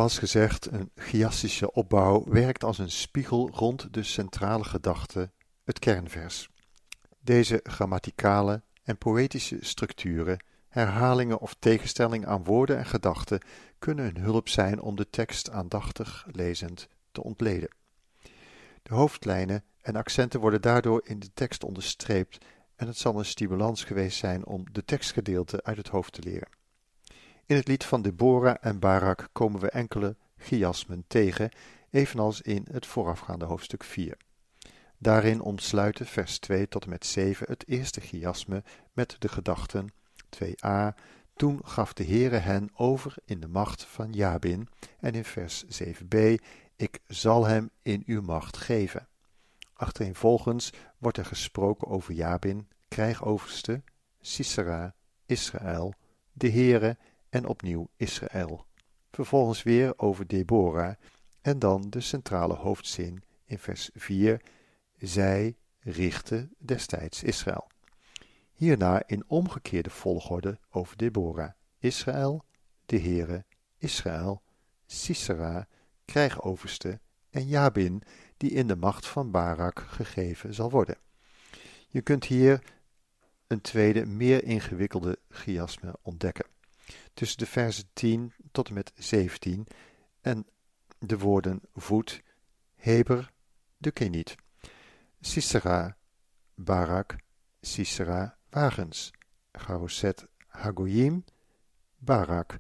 Zoals 0.10 0.32
gezegd, 0.32 0.72
een 0.72 0.92
chiastische 0.96 1.72
opbouw 1.72 2.24
werkt 2.28 2.64
als 2.64 2.78
een 2.78 2.92
spiegel 2.92 3.50
rond 3.50 3.94
de 3.94 4.04
centrale 4.04 4.64
gedachte, 4.64 5.32
het 5.64 5.80
kernvers. 5.80 6.50
Deze 7.20 7.60
grammaticale 7.64 8.62
en 8.84 8.98
poëtische 8.98 9.58
structuren, 9.62 10.44
herhalingen 10.68 11.40
of 11.40 11.56
tegenstelling 11.60 12.26
aan 12.26 12.44
woorden 12.44 12.78
en 12.78 12.86
gedachten 12.86 13.42
kunnen 13.80 14.06
een 14.06 14.22
hulp 14.22 14.50
zijn 14.50 14.82
om 14.82 14.96
de 14.96 15.10
tekst 15.10 15.50
aandachtig 15.50 16.26
lezend 16.32 16.88
te 17.12 17.24
ontleden. 17.24 17.70
De 18.84 18.94
hoofdlijnen 18.94 19.64
en 19.82 19.96
accenten 19.96 20.40
worden 20.40 20.62
daardoor 20.62 21.02
in 21.04 21.20
de 21.20 21.34
tekst 21.34 21.64
onderstreept 21.64 22.46
en 22.76 22.88
het 22.88 22.98
zal 22.98 23.20
een 23.20 23.26
stimulans 23.26 23.84
geweest 23.84 24.18
zijn 24.18 24.46
om 24.46 24.66
de 24.72 24.86
tekstgedeelte 24.86 25.64
uit 25.64 25.78
het 25.78 25.88
hoofd 25.88 26.14
te 26.14 26.22
leren. 26.22 26.59
In 27.50 27.56
het 27.56 27.68
lied 27.68 27.84
van 27.84 28.02
Deborah 28.02 28.56
en 28.62 28.80
Barak 28.80 29.30
komen 29.32 29.60
we 29.60 29.70
enkele 29.70 30.16
chiasmen 30.38 31.04
tegen, 31.08 31.52
evenals 31.90 32.42
in 32.42 32.68
het 32.72 32.86
voorafgaande 32.86 33.46
hoofdstuk 33.46 33.84
4. 33.84 34.18
Daarin 34.98 35.42
ontsluiten 35.42 36.06
vers 36.06 36.40
2 36.40 36.68
tot 36.68 36.84
en 36.84 36.90
met 36.90 37.06
7 37.06 37.48
het 37.50 37.68
eerste 37.68 38.02
chiasme 38.02 38.64
met 38.94 39.16
de 39.20 39.28
gedachten 39.28 39.94
2a. 40.38 41.00
Toen 41.36 41.62
gaf 41.64 41.94
de 41.94 42.04
Heere 42.04 42.38
hen 42.38 42.70
over 42.74 43.16
in 43.26 43.40
de 43.40 43.48
macht 43.48 43.84
van 43.84 44.12
Jabin 44.12 44.68
en 45.00 45.14
in 45.14 45.26
vers 45.26 45.66
7b. 45.66 46.18
Ik 46.76 47.00
zal 47.08 47.46
hem 47.46 47.70
in 47.82 48.04
uw 48.06 48.22
macht 48.22 48.58
geven. 48.58 49.08
Achtereenvolgens 49.74 50.70
wordt 50.98 51.18
er 51.18 51.26
gesproken 51.26 51.88
over 51.88 52.14
Jabin, 52.14 52.68
krijgoverste, 52.88 53.84
Sisera, 54.20 54.96
Israël, 55.26 55.94
de 56.34 56.52
Heere 56.52 56.98
en 57.30 57.46
opnieuw 57.46 57.90
Israël. 57.96 58.66
Vervolgens 59.12 59.64
weer 59.64 59.94
over 59.98 60.28
Deborah 60.28 60.96
en 61.42 61.60
dan 61.60 61.90
de 61.90 62.02
centrale 62.02 62.54
hoofdzin 62.54 63.24
in 63.46 63.60
vers 63.60 63.90
4. 63.94 64.42
Zij 64.98 65.58
richtte 65.80 66.50
destijds 66.58 67.24
Israël. 67.24 67.68
Hierna 68.54 69.04
in 69.06 69.24
omgekeerde 69.28 69.90
volgorde 69.90 70.60
over 70.70 70.98
Deborah. 70.98 71.52
Israël, 71.80 72.46
de 72.86 73.00
Heere, 73.00 73.46
Israël, 73.78 74.42
Sisera, 74.86 75.68
krijgoverste 76.06 77.00
en 77.30 77.48
Jabin, 77.48 78.02
die 78.38 78.52
in 78.52 78.68
de 78.68 78.76
macht 78.76 79.08
van 79.08 79.32
Barak 79.32 79.80
gegeven 79.80 80.54
zal 80.54 80.70
worden. 80.70 80.98
Je 81.88 82.02
kunt 82.02 82.26
hier 82.26 82.64
een 83.48 83.62
tweede, 83.62 84.06
meer 84.06 84.44
ingewikkelde 84.44 85.20
chiasme 85.30 85.96
ontdekken 86.02 86.46
tussen 87.14 87.38
de 87.38 87.46
versen 87.46 87.90
10 87.94 88.34
tot 88.52 88.68
en 88.68 88.74
met 88.74 88.92
17 88.96 89.68
en 90.22 90.48
de 91.00 91.18
woorden 91.18 91.62
voet, 91.74 92.22
Heber, 92.76 93.32
de 93.78 93.92
Keniet, 93.92 94.36
Sisera, 95.22 95.98
Barak, 96.56 97.16
Sisera, 97.62 98.38
wagens, 98.50 99.12
Garoset, 99.52 100.28
Hagoyim, 100.48 101.24
Barak. 101.98 102.60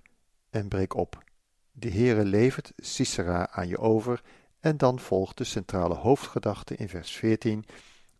En 0.49 0.67
breek 0.67 0.93
op. 0.95 1.23
De 1.71 1.89
Heere 1.89 2.25
levert 2.25 2.73
Sisera 2.77 3.49
aan 3.49 3.67
je 3.67 3.77
over 3.77 4.23
en 4.59 4.77
dan 4.77 4.99
volgt 4.99 5.37
de 5.37 5.43
centrale 5.43 5.95
hoofdgedachte 5.95 6.75
in 6.75 6.89
vers 6.89 7.11
14, 7.11 7.65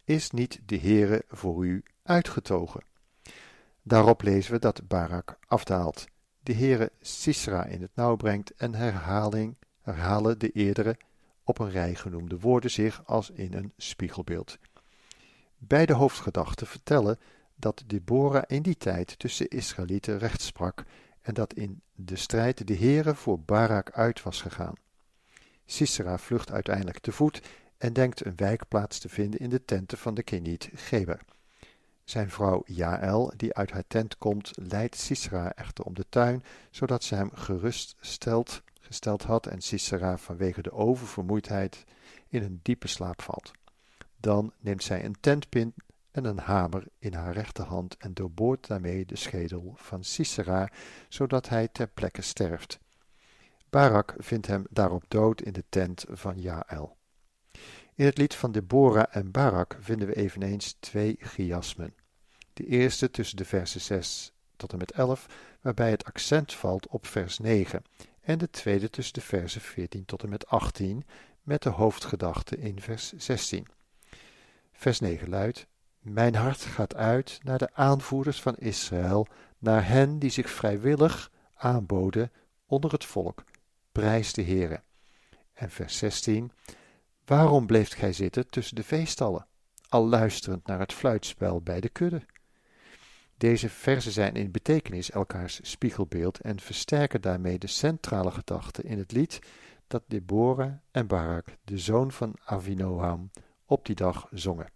is 0.04 0.32
niet 0.32 0.60
de 0.66 0.80
Heere 0.80 1.24
voor 1.28 1.66
u 1.66 1.84
uitgetogen. 2.04 2.84
Daarop 3.82 4.22
lezen 4.22 4.52
we 4.52 4.60
dat 4.60 4.88
Barak 4.88 5.38
afdaalt, 5.48 6.06
de 6.50 6.56
Heere 6.56 6.92
Sisera 7.02 7.66
in 7.66 7.82
het 7.82 7.96
nauw 7.96 8.16
brengt 8.16 8.56
en 8.56 8.76
herhaling, 8.76 9.56
herhalen 9.82 10.40
de 10.40 10.52
eerdere 10.52 10.98
op 11.44 11.60
een 11.60 11.70
rij 11.70 11.96
genoemde 11.96 12.40
woorden 12.40 12.72
zich 12.72 13.02
als 13.06 13.30
in 13.30 13.54
een 13.54 13.74
spiegelbeeld. 13.78 14.58
Beide 15.58 15.94
hoofdgedachten 15.94 16.68
vertellen 16.68 17.20
dat 17.56 17.84
Deborah 17.86 18.44
in 18.48 18.62
die 18.62 18.78
tijd 18.78 19.20
tussen 19.20 19.48
Israëlieten 19.48 20.18
recht 20.18 20.42
sprak 20.42 20.84
en 21.22 21.34
dat 21.34 21.54
in 21.54 21.82
de 21.96 22.16
strijd 22.16 22.68
de 22.68 22.76
Heere 22.76 23.16
voor 23.16 23.40
Barak 23.40 23.92
uit 23.92 24.24
was 24.24 24.42
gegaan. 24.42 24.76
Sisera 25.66 26.18
vlucht 26.18 26.52
uiteindelijk 26.52 27.00
te 27.00 27.12
voet 27.12 27.42
en 27.78 27.94
denkt 27.94 28.26
een 28.26 28.36
wijkplaats 28.36 29.00
te 29.00 29.10
vinden 29.10 29.40
in 29.40 29.50
de 29.50 29.66
tenten 29.66 29.98
van 29.98 30.14
de 30.14 30.24
Keniet 30.24 30.70
Geber. 30.74 31.20
Zijn 32.10 32.30
vrouw 32.30 32.64
Jaël, 32.66 33.34
die 33.36 33.54
uit 33.54 33.72
haar 33.72 33.88
tent 33.88 34.18
komt, 34.18 34.52
leidt 34.56 34.96
Sisera 34.96 35.54
echter 35.54 35.86
om 35.86 35.94
de 35.94 36.06
tuin, 36.10 36.44
zodat 36.72 37.04
ze 37.04 37.16
hem 37.16 37.32
geruststeld 37.34 38.62
gesteld 38.80 39.24
had 39.24 39.48
en 39.48 39.62
Sisera 39.62 40.18
vanwege 40.18 40.62
de 40.62 40.72
oververmoeidheid 40.72 41.86
in 42.28 42.44
een 42.44 42.60
diepe 42.64 42.88
slaap 42.88 43.22
valt. 43.22 43.52
Dan 44.18 44.54
neemt 44.60 44.84
zij 44.84 45.06
een 45.06 45.16
tentpin 45.20 45.74
en 46.12 46.26
een 46.26 46.40
hamer 46.40 46.84
in 47.00 47.14
haar 47.14 47.34
rechterhand 47.34 47.98
en 47.98 48.14
doorboort 48.14 48.68
daarmee 48.68 49.06
de 49.06 49.18
schedel 49.18 49.74
van 49.76 50.04
Sisera, 50.04 50.70
zodat 51.10 51.50
hij 51.50 51.68
ter 51.68 51.88
plekke 51.88 52.22
sterft. 52.22 52.80
Barak 53.70 54.16
vindt 54.18 54.48
hem 54.48 54.66
daarop 54.70 55.04
dood 55.08 55.42
in 55.42 55.54
de 55.54 55.64
tent 55.70 56.06
van 56.10 56.42
Jaël. 56.42 56.98
In 57.96 58.06
het 58.06 58.18
lied 58.18 58.36
van 58.36 58.52
Deborah 58.52 59.16
en 59.16 59.32
Barak 59.32 59.78
vinden 59.80 60.08
we 60.08 60.16
eveneens 60.16 60.78
twee 60.80 61.18
chiasmen. 61.20 61.94
De 62.60 62.66
eerste 62.66 63.12
tussen 63.12 63.38
de 63.38 63.46
versen 63.46 63.82
6 63.82 64.32
tot 64.56 64.72
en 64.72 64.78
met 64.78 64.92
11, 64.92 65.26
waarbij 65.62 65.90
het 65.90 66.06
accent 66.06 66.54
valt 66.54 66.88
op 66.88 67.08
vers 67.08 67.38
9, 67.38 67.84
en 68.22 68.38
de 68.38 68.50
tweede 68.50 68.90
tussen 68.90 69.14
de 69.14 69.22
versen 69.22 69.62
14 69.62 70.06
tot 70.06 70.24
en 70.24 70.30
met 70.30 70.48
18, 70.48 71.06
met 71.44 71.62
de 71.62 71.70
hoofdgedachte 71.70 72.58
in 72.58 72.82
vers 72.82 73.14
16. 73.18 73.68
Vers 74.72 75.00
9 75.00 75.30
luidt: 75.30 75.68
Mijn 76.00 76.36
hart 76.36 76.62
gaat 76.62 76.96
uit 76.96 77.40
naar 77.44 77.58
de 77.58 77.74
aanvoerders 77.74 78.42
van 78.42 78.56
Israël, 78.56 79.28
naar 79.58 79.88
hen 79.88 80.20
die 80.20 80.30
zich 80.30 80.50
vrijwillig 80.50 81.32
aanboden 81.56 82.32
onder 82.66 82.92
het 82.92 83.06
volk. 83.06 83.44
Prijs 83.92 84.34
de 84.34 84.44
Heere. 84.44 84.82
En 85.54 85.70
vers 85.70 85.98
16: 85.98 86.52
Waarom 87.26 87.66
bleeft 87.66 87.96
gij 87.96 88.14
zitten 88.14 88.50
tussen 88.50 88.76
de 88.76 88.84
veestallen, 88.84 89.48
al 89.90 90.08
luisterend 90.08 90.68
naar 90.68 90.80
het 90.80 90.94
fluitspel 90.94 91.62
bij 91.62 91.80
de 91.80 91.90
kudde? 91.90 92.26
Deze 93.40 93.70
verzen 93.70 94.12
zijn 94.12 94.36
in 94.36 94.52
betekenis 94.52 95.12
elkaars 95.12 95.60
spiegelbeeld 95.62 96.40
en 96.40 96.60
versterken 96.60 97.22
daarmee 97.22 97.60
de 97.60 97.68
centrale 97.68 98.32
gedachte 98.32 98.82
in 98.82 98.98
het 98.98 99.12
lied 99.12 99.40
dat 99.88 100.04
Deborah 100.08 100.74
en 100.92 101.08
Barak, 101.08 101.46
de 101.64 101.78
zoon 101.78 102.12
van 102.12 102.36
Avinoam, 102.46 103.32
op 103.66 103.86
die 103.86 103.96
dag 103.96 104.28
zongen. 104.32 104.72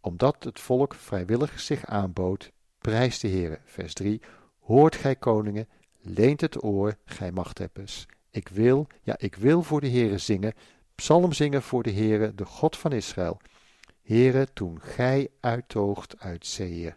Omdat 0.00 0.44
het 0.44 0.60
volk 0.60 0.94
vrijwillig 0.94 1.60
zich 1.60 1.86
aanbood, 1.86 2.52
prijst 2.78 3.20
de 3.20 3.28
Heere, 3.28 3.58
vers 3.64 3.94
3, 3.94 4.20
hoort 4.58 4.96
gij 4.96 5.16
koningen, 5.16 5.68
leent 5.98 6.40
het 6.40 6.64
oor, 6.64 6.96
gij 7.04 7.32
machthebbers. 7.32 8.06
Ik 8.30 8.48
wil, 8.48 8.86
ja, 9.02 9.18
ik 9.18 9.34
wil 9.34 9.62
voor 9.62 9.80
de 9.80 9.90
Heere 9.90 10.18
zingen, 10.18 10.54
psalm 10.94 11.32
zingen 11.32 11.62
voor 11.62 11.82
de 11.82 11.92
Heere, 11.92 12.34
de 12.34 12.44
God 12.44 12.76
van 12.76 12.92
Israël. 12.92 13.40
Heere, 14.02 14.46
toen 14.52 14.80
gij 14.80 15.28
uittoogt 15.40 16.18
uit 16.18 16.46
Seir. 16.46 16.96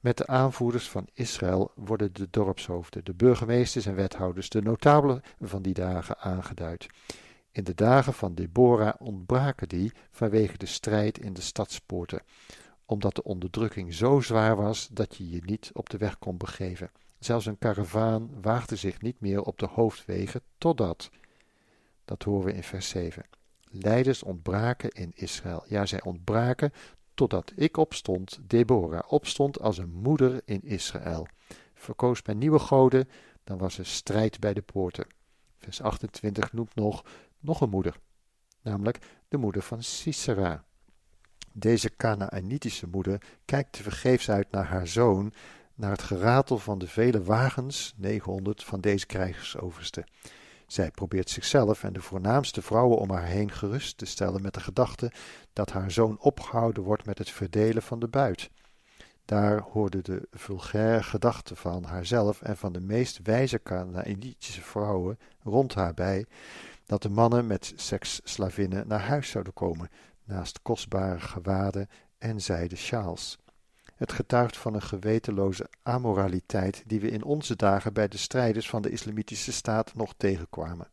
Met 0.00 0.16
de 0.16 0.26
aanvoerders 0.26 0.88
van 0.88 1.06
Israël 1.14 1.72
worden 1.74 2.12
de 2.12 2.28
dorpshoofden, 2.30 3.04
de 3.04 3.14
burgemeesters 3.14 3.86
en 3.86 3.94
wethouders, 3.94 4.48
de 4.48 4.62
notabelen 4.62 5.22
van 5.40 5.62
die 5.62 5.74
dagen 5.74 6.18
aangeduid. 6.18 6.86
In 7.52 7.64
de 7.64 7.74
dagen 7.74 8.12
van 8.12 8.34
Deborah 8.34 8.94
ontbraken 8.98 9.68
die 9.68 9.92
vanwege 10.10 10.58
de 10.58 10.66
strijd 10.66 11.18
in 11.18 11.32
de 11.32 11.40
stadspoorten, 11.40 12.22
omdat 12.84 13.14
de 13.14 13.22
onderdrukking 13.22 13.94
zo 13.94 14.20
zwaar 14.20 14.56
was 14.56 14.88
dat 14.92 15.16
je 15.16 15.30
je 15.30 15.40
niet 15.44 15.70
op 15.72 15.90
de 15.90 15.98
weg 15.98 16.18
kon 16.18 16.36
begeven. 16.36 16.90
Zelfs 17.18 17.46
een 17.46 17.58
karavaan 17.58 18.30
waagde 18.42 18.76
zich 18.76 19.00
niet 19.00 19.20
meer 19.20 19.42
op 19.42 19.58
de 19.58 19.66
hoofdwegen 19.66 20.40
totdat. 20.58 21.10
Dat 22.04 22.22
horen 22.22 22.46
we 22.46 22.54
in 22.54 22.62
vers 22.62 22.88
7. 22.88 23.24
Leiders 23.70 24.22
ontbraken 24.22 24.90
in 24.90 25.12
Israël. 25.14 25.64
Ja, 25.66 25.86
zij 25.86 26.02
ontbraken 26.02 26.72
totdat 27.20 27.52
ik 27.56 27.76
opstond, 27.76 28.38
Deborah, 28.42 29.12
opstond 29.12 29.60
als 29.60 29.78
een 29.78 29.92
moeder 29.92 30.42
in 30.44 30.62
Israël. 30.62 31.26
Verkoos 31.74 32.22
bij 32.22 32.34
nieuwe 32.34 32.58
goden, 32.58 33.08
dan 33.44 33.58
was 33.58 33.78
er 33.78 33.86
strijd 33.86 34.40
bij 34.40 34.54
de 34.54 34.62
poorten. 34.62 35.06
Vers 35.58 35.82
28 35.82 36.52
noemt 36.52 36.74
nog, 36.74 37.04
nog 37.40 37.60
een 37.60 37.70
moeder, 37.70 37.96
namelijk 38.62 38.98
de 39.28 39.36
moeder 39.36 39.62
van 39.62 39.82
Sisera. 39.82 40.64
Deze 41.52 41.96
Canaanitische 41.96 42.86
moeder 42.86 43.22
kijkt 43.44 43.72
tevergeefs 43.72 44.30
uit 44.30 44.50
naar 44.50 44.66
haar 44.66 44.86
zoon, 44.86 45.32
naar 45.74 45.90
het 45.90 46.02
geratel 46.02 46.58
van 46.58 46.78
de 46.78 46.88
vele 46.88 47.22
wagens, 47.22 47.94
900, 47.96 48.64
van 48.64 48.80
deze 48.80 49.06
krijgsoverste. 49.06 50.04
Zij 50.72 50.90
probeert 50.90 51.30
zichzelf 51.30 51.84
en 51.84 51.92
de 51.92 52.00
voornaamste 52.00 52.62
vrouwen 52.62 52.98
om 52.98 53.10
haar 53.10 53.26
heen 53.26 53.50
gerust 53.50 53.98
te 53.98 54.04
stellen 54.04 54.42
met 54.42 54.54
de 54.54 54.60
gedachte 54.60 55.12
dat 55.52 55.72
haar 55.72 55.90
zoon 55.90 56.18
opgehouden 56.20 56.82
wordt 56.82 57.04
met 57.04 57.18
het 57.18 57.30
verdelen 57.30 57.82
van 57.82 57.98
de 57.98 58.08
buit. 58.08 58.50
Daar 59.24 59.60
hoorde 59.60 60.02
de 60.02 60.28
vulgaire 60.30 61.02
gedachte 61.02 61.56
van 61.56 61.84
haarzelf 61.84 62.42
en 62.42 62.56
van 62.56 62.72
de 62.72 62.80
meest 62.80 63.20
wijze 63.22 63.62
Canaanitische 63.62 64.62
vrouwen 64.62 65.18
rond 65.42 65.74
haar 65.74 65.94
bij, 65.94 66.26
dat 66.84 67.02
de 67.02 67.10
mannen 67.10 67.46
met 67.46 67.72
seksslavinnen 67.76 68.88
naar 68.88 69.02
huis 69.06 69.30
zouden 69.30 69.52
komen, 69.52 69.88
naast 70.24 70.62
kostbare 70.62 71.20
gewaden 71.20 71.88
en 72.18 72.40
zijden 72.40 72.78
sjaals. 72.78 73.38
Het 74.00 74.12
getuigt 74.12 74.56
van 74.56 74.74
een 74.74 74.82
gewetenloze 74.82 75.68
amoraliteit 75.82 76.82
die 76.86 77.00
we 77.00 77.10
in 77.10 77.24
onze 77.24 77.56
dagen 77.56 77.92
bij 77.92 78.08
de 78.08 78.16
strijders 78.16 78.68
van 78.68 78.82
de 78.82 78.90
islamitische 78.90 79.52
staat 79.52 79.94
nog 79.94 80.14
tegenkwamen. 80.16 80.88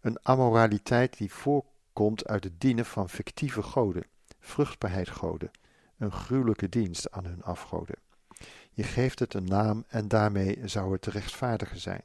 Een 0.00 0.18
amoraliteit 0.22 1.16
die 1.16 1.32
voorkomt 1.32 2.26
uit 2.26 2.44
het 2.44 2.60
dienen 2.60 2.84
van 2.84 3.08
fictieve 3.08 3.62
goden, 3.62 4.04
vruchtbaarheidsgoden, 4.40 5.50
een 5.98 6.12
gruwelijke 6.12 6.68
dienst 6.68 7.10
aan 7.10 7.24
hun 7.24 7.42
afgoden. 7.42 7.96
Je 8.70 8.82
geeft 8.82 9.18
het 9.18 9.34
een 9.34 9.44
naam 9.44 9.84
en 9.88 10.08
daarmee 10.08 10.60
zou 10.64 10.92
het 10.92 11.02
te 11.02 11.10
rechtvaardigen 11.10 11.80
zijn. 11.80 12.02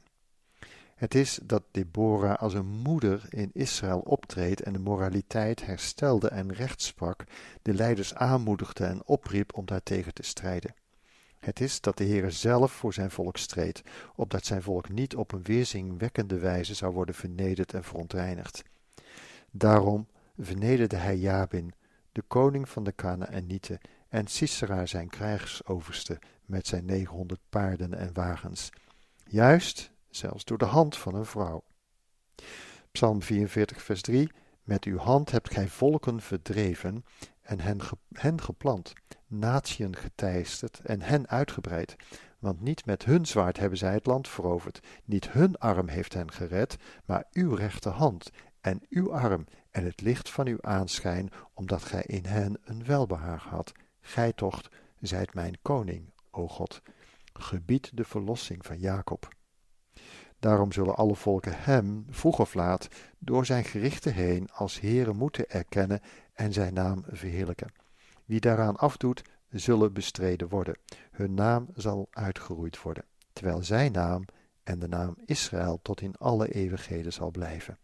Het 0.98 1.14
is 1.14 1.38
dat 1.42 1.62
Deborah 1.70 2.38
als 2.38 2.54
een 2.54 2.66
moeder 2.66 3.26
in 3.28 3.50
Israël 3.52 3.98
optreedt 3.98 4.62
en 4.62 4.72
de 4.72 4.78
moraliteit 4.78 5.66
herstelde 5.66 6.28
en 6.28 6.52
recht 6.52 6.82
sprak, 6.82 7.24
de 7.62 7.74
leiders 7.74 8.14
aanmoedigde 8.14 8.84
en 8.84 9.02
opriep 9.04 9.56
om 9.56 9.66
daartegen 9.66 10.14
te 10.14 10.22
strijden. 10.22 10.74
Het 11.38 11.60
is 11.60 11.80
dat 11.80 11.96
de 11.96 12.04
Heere 12.04 12.30
zelf 12.30 12.72
voor 12.72 12.94
zijn 12.94 13.10
volk 13.10 13.36
streed, 13.36 13.82
opdat 14.14 14.46
zijn 14.46 14.62
volk 14.62 14.88
niet 14.88 15.16
op 15.16 15.32
een 15.32 15.42
weerzingwekkende 15.42 16.38
wijze 16.38 16.74
zou 16.74 16.92
worden 16.92 17.14
vernederd 17.14 17.74
en 17.74 17.84
verontreinigd. 17.84 18.62
Daarom 19.50 20.06
vernederde 20.38 20.96
hij 20.96 21.16
Jabin, 21.16 21.72
de 22.12 22.22
koning 22.22 22.68
van 22.68 22.84
de 22.84 22.92
Kanaanieten, 22.92 23.78
en 24.08 24.26
Sisera 24.26 24.86
zijn 24.86 25.08
krijgsoverste 25.08 26.18
met 26.46 26.66
zijn 26.66 26.84
negenhonderd 26.84 27.40
paarden 27.48 27.94
en 27.94 28.10
wagens. 28.12 28.70
Juist 29.24 29.90
zelfs 30.18 30.44
door 30.44 30.58
de 30.58 30.64
hand 30.64 30.96
van 30.96 31.14
een 31.14 31.26
vrouw. 31.26 31.64
Psalm 32.92 33.22
44, 33.22 33.82
vers 33.82 34.02
3: 34.02 34.30
Met 34.62 34.84
uw 34.84 34.98
hand 34.98 35.30
hebt 35.30 35.50
gij 35.52 35.68
volken 35.68 36.20
verdreven 36.20 37.04
en 37.42 37.60
hen, 37.60 37.80
hen 38.12 38.40
geplant, 38.40 38.92
natieën 39.26 39.96
geteisterd 39.96 40.80
en 40.80 41.02
hen 41.02 41.28
uitgebreid. 41.28 41.96
Want 42.38 42.60
niet 42.60 42.86
met 42.86 43.04
hun 43.04 43.26
zwaard 43.26 43.56
hebben 43.56 43.78
zij 43.78 43.92
het 43.92 44.06
land 44.06 44.28
veroverd, 44.28 44.80
niet 45.04 45.30
hun 45.30 45.56
arm 45.58 45.88
heeft 45.88 46.14
hen 46.14 46.32
gered, 46.32 46.76
maar 47.04 47.24
uw 47.32 47.54
rechterhand 47.54 48.30
en 48.60 48.80
uw 48.88 49.12
arm 49.12 49.46
en 49.70 49.84
het 49.84 50.00
licht 50.00 50.30
van 50.30 50.46
uw 50.46 50.62
aanschijn, 50.62 51.30
omdat 51.54 51.82
gij 51.82 52.02
in 52.02 52.24
hen 52.24 52.58
een 52.64 52.84
welbehaag 52.84 53.44
had. 53.44 53.72
Gij 54.00 54.32
tocht 54.32 54.68
zijt 55.00 55.34
mijn 55.34 55.58
koning, 55.62 56.12
o 56.30 56.48
God. 56.48 56.82
Gebied 57.32 57.96
de 57.96 58.04
verlossing 58.04 58.66
van 58.66 58.78
Jacob. 58.78 59.36
Daarom 60.38 60.72
zullen 60.72 60.96
alle 60.96 61.14
volken 61.14 61.52
hem, 61.56 62.06
vroeg 62.10 62.38
of 62.38 62.54
laat, 62.54 62.88
door 63.18 63.46
zijn 63.46 63.64
gerichten 63.64 64.14
heen 64.14 64.48
als 64.52 64.80
Heere 64.80 65.12
moeten 65.12 65.50
erkennen 65.50 66.00
en 66.32 66.52
zijn 66.52 66.74
naam 66.74 67.04
verheerlijken. 67.06 67.72
Wie 68.24 68.40
daaraan 68.40 68.76
afdoet, 68.76 69.22
zullen 69.50 69.92
bestreden 69.92 70.48
worden. 70.48 70.76
Hun 71.10 71.34
naam 71.34 71.68
zal 71.74 72.08
uitgeroeid 72.10 72.82
worden, 72.82 73.04
terwijl 73.32 73.62
zijn 73.62 73.92
naam 73.92 74.24
en 74.62 74.78
de 74.78 74.88
naam 74.88 75.16
Israël 75.24 75.78
tot 75.82 76.00
in 76.00 76.16
alle 76.16 76.52
eeuwigheden 76.52 77.12
zal 77.12 77.30
blijven. 77.30 77.78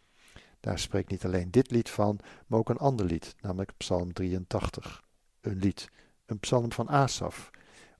Daar 0.61 0.79
spreekt 0.79 1.11
niet 1.11 1.25
alleen 1.25 1.51
dit 1.51 1.71
lied 1.71 1.91
van, 1.91 2.19
maar 2.47 2.59
ook 2.59 2.69
een 2.69 2.77
ander 2.77 3.07
lied, 3.07 3.35
namelijk 3.41 3.73
Psalm 3.77 4.13
83. 4.13 5.03
Een 5.41 5.57
lied, 5.57 5.91
een 6.27 6.39
psalm 6.39 6.73
van 6.73 6.89
Asaf, 6.89 7.51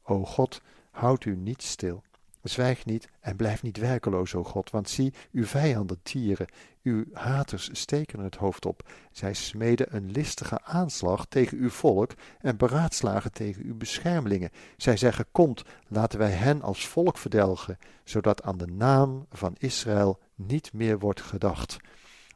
O 0.03 0.25
God, 0.25 0.61
houd 0.91 1.25
u 1.25 1.37
niet 1.37 1.63
stil. 1.63 2.03
Zwijg 2.45 2.85
niet 2.85 3.09
en 3.21 3.37
blijf 3.37 3.63
niet 3.63 3.77
werkeloos, 3.77 4.35
o 4.35 4.45
God, 4.45 4.71
want 4.71 4.89
zie, 4.89 5.13
uw 5.33 5.45
vijanden 5.45 5.99
tieren, 6.03 6.47
uw 6.83 7.05
haters 7.13 7.69
steken 7.73 8.19
het 8.21 8.37
hoofd 8.37 8.67
op. 8.67 8.89
Zij 9.13 9.35
smeden 9.35 9.97
een 9.97 10.11
listige 10.11 10.63
aanslag 10.63 11.27
tegen 11.27 11.59
uw 11.59 11.71
volk 11.71 12.11
en 12.41 12.57
beraadslagen 12.57 13.33
tegen 13.33 13.65
uw 13.65 13.77
beschermelingen. 13.77 14.51
Zij 14.77 14.97
zeggen, 14.97 15.27
komt, 15.33 15.63
laten 15.89 16.19
wij 16.19 16.31
hen 16.31 16.63
als 16.63 16.87
volk 16.87 17.19
verdelgen, 17.19 17.79
zodat 18.05 18.43
aan 18.43 18.59
de 18.59 18.67
naam 18.67 19.27
van 19.31 19.55
Israël 19.59 20.21
niet 20.35 20.73
meer 20.73 20.99
wordt 20.99 21.21
gedacht. 21.21 21.77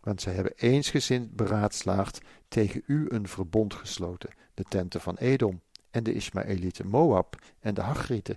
Want 0.01 0.21
zij 0.21 0.35
hebben 0.35 0.53
eensgezind 0.57 1.37
beraadslaagd 1.37 2.21
tegen 2.49 2.83
u 2.87 3.07
een 3.09 3.29
verbond 3.29 3.75
gesloten, 3.75 4.31
de 4.55 4.65
tenten 4.69 5.01
van 5.01 5.17
Edom 5.17 5.61
en 5.91 6.03
de 6.03 6.15
Ismaëlieten 6.15 6.89
Moab 6.89 7.37
en 7.61 7.75
de 7.75 7.81
Hagrieten, 7.81 8.37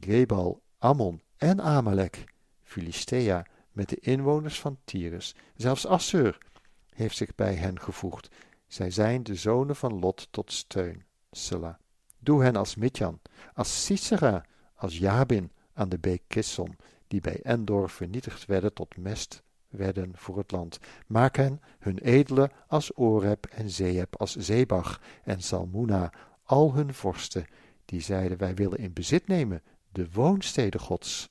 Gebal 0.00 0.62
Ammon 0.82 1.20
en 1.36 1.60
Amalek, 1.60 2.24
Filistea 2.62 3.46
met 3.72 3.88
de 3.88 3.96
inwoners 3.96 4.60
van 4.60 4.78
Tyrus. 4.84 5.34
Zelfs 5.54 5.86
Assur 5.86 6.38
heeft 6.94 7.16
zich 7.16 7.34
bij 7.34 7.54
hen 7.54 7.80
gevoegd. 7.80 8.28
Zij 8.66 8.90
zijn 8.90 9.22
de 9.22 9.34
zonen 9.34 9.76
van 9.76 9.98
Lot 9.98 10.28
tot 10.30 10.52
steun. 10.52 11.04
Sela. 11.30 11.78
Doe 12.18 12.42
hen 12.42 12.56
als 12.56 12.74
Midjan, 12.74 13.20
als 13.54 13.84
Sisera, 13.84 14.44
als 14.74 14.98
Jabin 14.98 15.52
aan 15.72 15.88
de 15.88 15.98
beek 15.98 16.22
Kisson, 16.26 16.76
die 17.08 17.20
bij 17.20 17.40
Endor 17.42 17.90
vernietigd 17.90 18.46
werden 18.46 18.72
tot 18.72 18.96
mest 18.96 19.42
werden 19.68 20.12
voor 20.14 20.38
het 20.38 20.50
land. 20.50 20.78
Maak 21.06 21.36
hen 21.36 21.60
hun 21.78 21.98
edele 21.98 22.50
als 22.66 22.96
Oreb 22.96 23.46
en 23.46 23.70
Zeeb, 23.70 24.16
als 24.16 24.36
Zebach 24.36 25.00
en 25.24 25.42
Salmuna, 25.42 26.12
al 26.44 26.74
hun 26.74 26.94
vorsten, 26.94 27.46
die 27.84 28.00
zeiden 28.00 28.38
wij 28.38 28.54
willen 28.54 28.78
in 28.78 28.92
bezit 28.92 29.26
nemen 29.26 29.62
de 29.92 30.10
woonstede 30.12 30.78
Gods. 30.78 31.30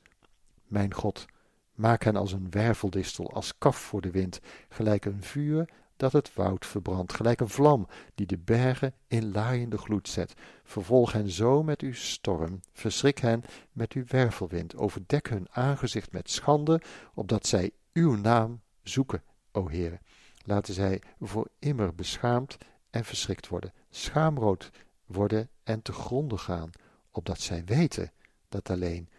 Mijn 0.67 0.93
God, 0.93 1.25
maak 1.73 2.03
hen 2.03 2.15
als 2.15 2.31
een 2.31 2.49
werveldistel, 2.49 3.33
als 3.33 3.57
kaf 3.57 3.77
voor 3.77 4.01
de 4.01 4.11
wind, 4.11 4.39
gelijk 4.69 5.05
een 5.05 5.23
vuur 5.23 5.69
dat 5.97 6.11
het 6.11 6.33
woud 6.33 6.65
verbrandt, 6.65 7.13
gelijk 7.13 7.39
een 7.39 7.49
vlam 7.49 7.87
die 8.15 8.25
de 8.25 8.37
bergen 8.37 8.93
in 9.07 9.31
laaiende 9.31 9.77
gloed 9.77 10.07
zet. 10.07 10.33
Vervolg 10.63 11.11
hen 11.11 11.29
zo 11.29 11.63
met 11.63 11.81
uw 11.81 11.93
storm, 11.93 12.59
verschrik 12.73 13.17
hen 13.17 13.43
met 13.71 13.93
uw 13.93 14.03
wervelwind, 14.07 14.75
overdek 14.75 15.29
hun 15.29 15.47
aangezicht 15.51 16.11
met 16.11 16.29
schande, 16.29 16.81
opdat 17.13 17.47
zij 17.47 17.71
uw 17.93 18.15
naam 18.15 18.61
zoeken, 18.83 19.23
o 19.51 19.67
Heer. 19.67 19.99
Laten 20.45 20.73
zij 20.73 21.01
voor 21.19 21.47
immer 21.59 21.95
beschaamd 21.95 22.57
en 22.89 23.05
verschrikt 23.05 23.47
worden, 23.47 23.73
schaamrood 23.89 24.69
worden 25.05 25.49
en 25.63 25.81
te 25.81 25.93
gronde 25.93 26.37
gaan, 26.37 26.69
opdat 27.11 27.39
zij 27.39 27.63
weten 27.65 28.11
dat 28.49 28.69
alleen 28.69 29.09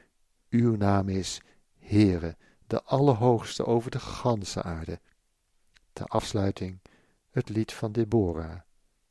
uw 0.51 0.77
naam 0.77 1.09
is, 1.09 1.41
Heere, 1.79 2.37
de 2.67 2.83
Allerhoogste 2.83 3.67
over 3.67 3.91
de 3.91 3.99
ganse 3.99 4.63
aarde. 4.63 5.01
Ter 5.93 6.07
afsluiting 6.07 6.81
het 7.31 7.49
lied 7.49 7.73
van 7.73 7.93
Deborah. 7.93 8.61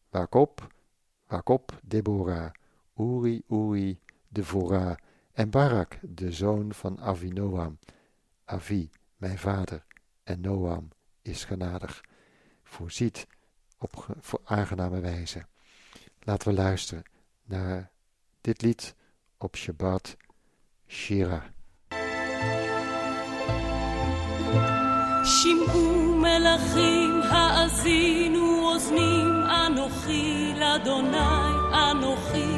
Waak 0.09 0.35
op, 0.35 0.73
waak 1.27 1.49
op, 1.49 1.79
Deborah, 1.83 2.51
Uri, 2.97 3.43
Uri, 3.47 3.99
Devorah, 4.27 4.97
en 5.31 5.49
Barak, 5.49 5.97
de 6.01 6.31
zoon 6.31 6.73
van 6.73 6.99
Avinoam. 6.99 7.79
Avi, 8.45 8.89
mijn 9.17 9.37
vader, 9.37 9.85
en 10.23 10.41
Noam 10.41 10.89
is 11.21 11.43
genadig, 11.45 12.03
voorziet 12.63 13.27
op 13.77 14.15
voor 14.19 14.41
aangename 14.43 14.99
wijze. 14.99 15.45
Laten 16.19 16.47
we 16.47 16.53
luisteren 16.53 17.03
naar 17.43 17.91
dit 18.41 18.61
lied 18.61 18.95
op 19.39 19.55
Shabbat 19.55 20.15
Shira. 20.87 21.41
שמעו 25.23 26.15
מלכים 26.15 27.21
האזינו 27.23 28.59
אוזנים 28.67 29.43
אנוכי 29.65 30.53
לאדוני 30.59 31.17
אנוכי 31.91 32.53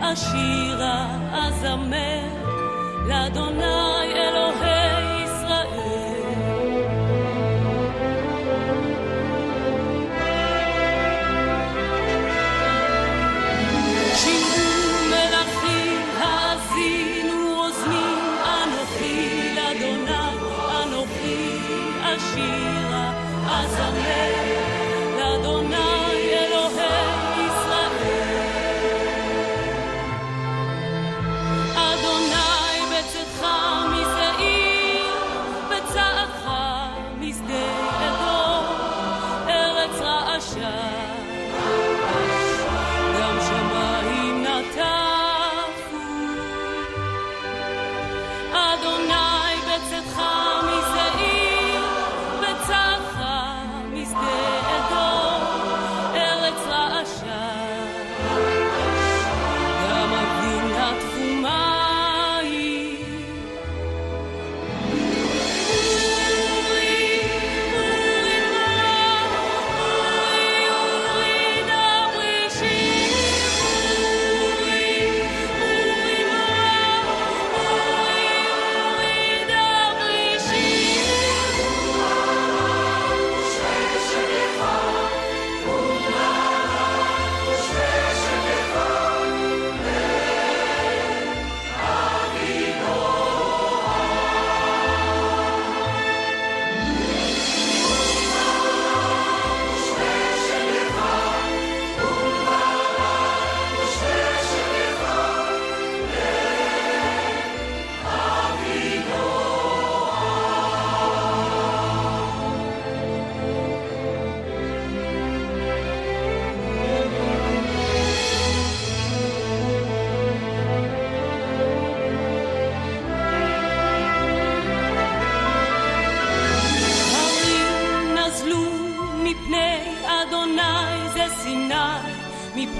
אשירה 0.00 1.06
אזמר 1.32 2.28
לאדוני 3.08 4.03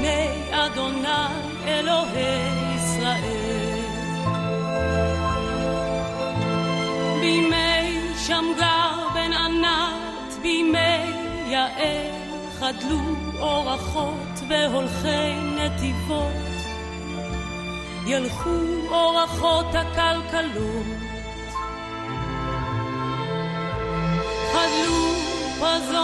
לפני 0.05 0.51
אדוני 0.51 1.09
אלוהי 1.67 2.77
ישראל. 2.77 3.81
בימי 7.21 8.01
שמגר 8.27 9.09
בן 9.15 9.33
ענת, 9.33 10.35
בימי 10.43 11.13
יעל, 11.47 12.11
חדלו 12.59 13.01
אורחות 13.41 14.41
והולכי 14.49 15.35
נתיבות. 15.57 16.33
ילכו 18.07 18.61
אורחות 18.91 19.67
הכלכלות. 19.75 20.87
חדלו 24.53 25.15
פזון 25.61 26.04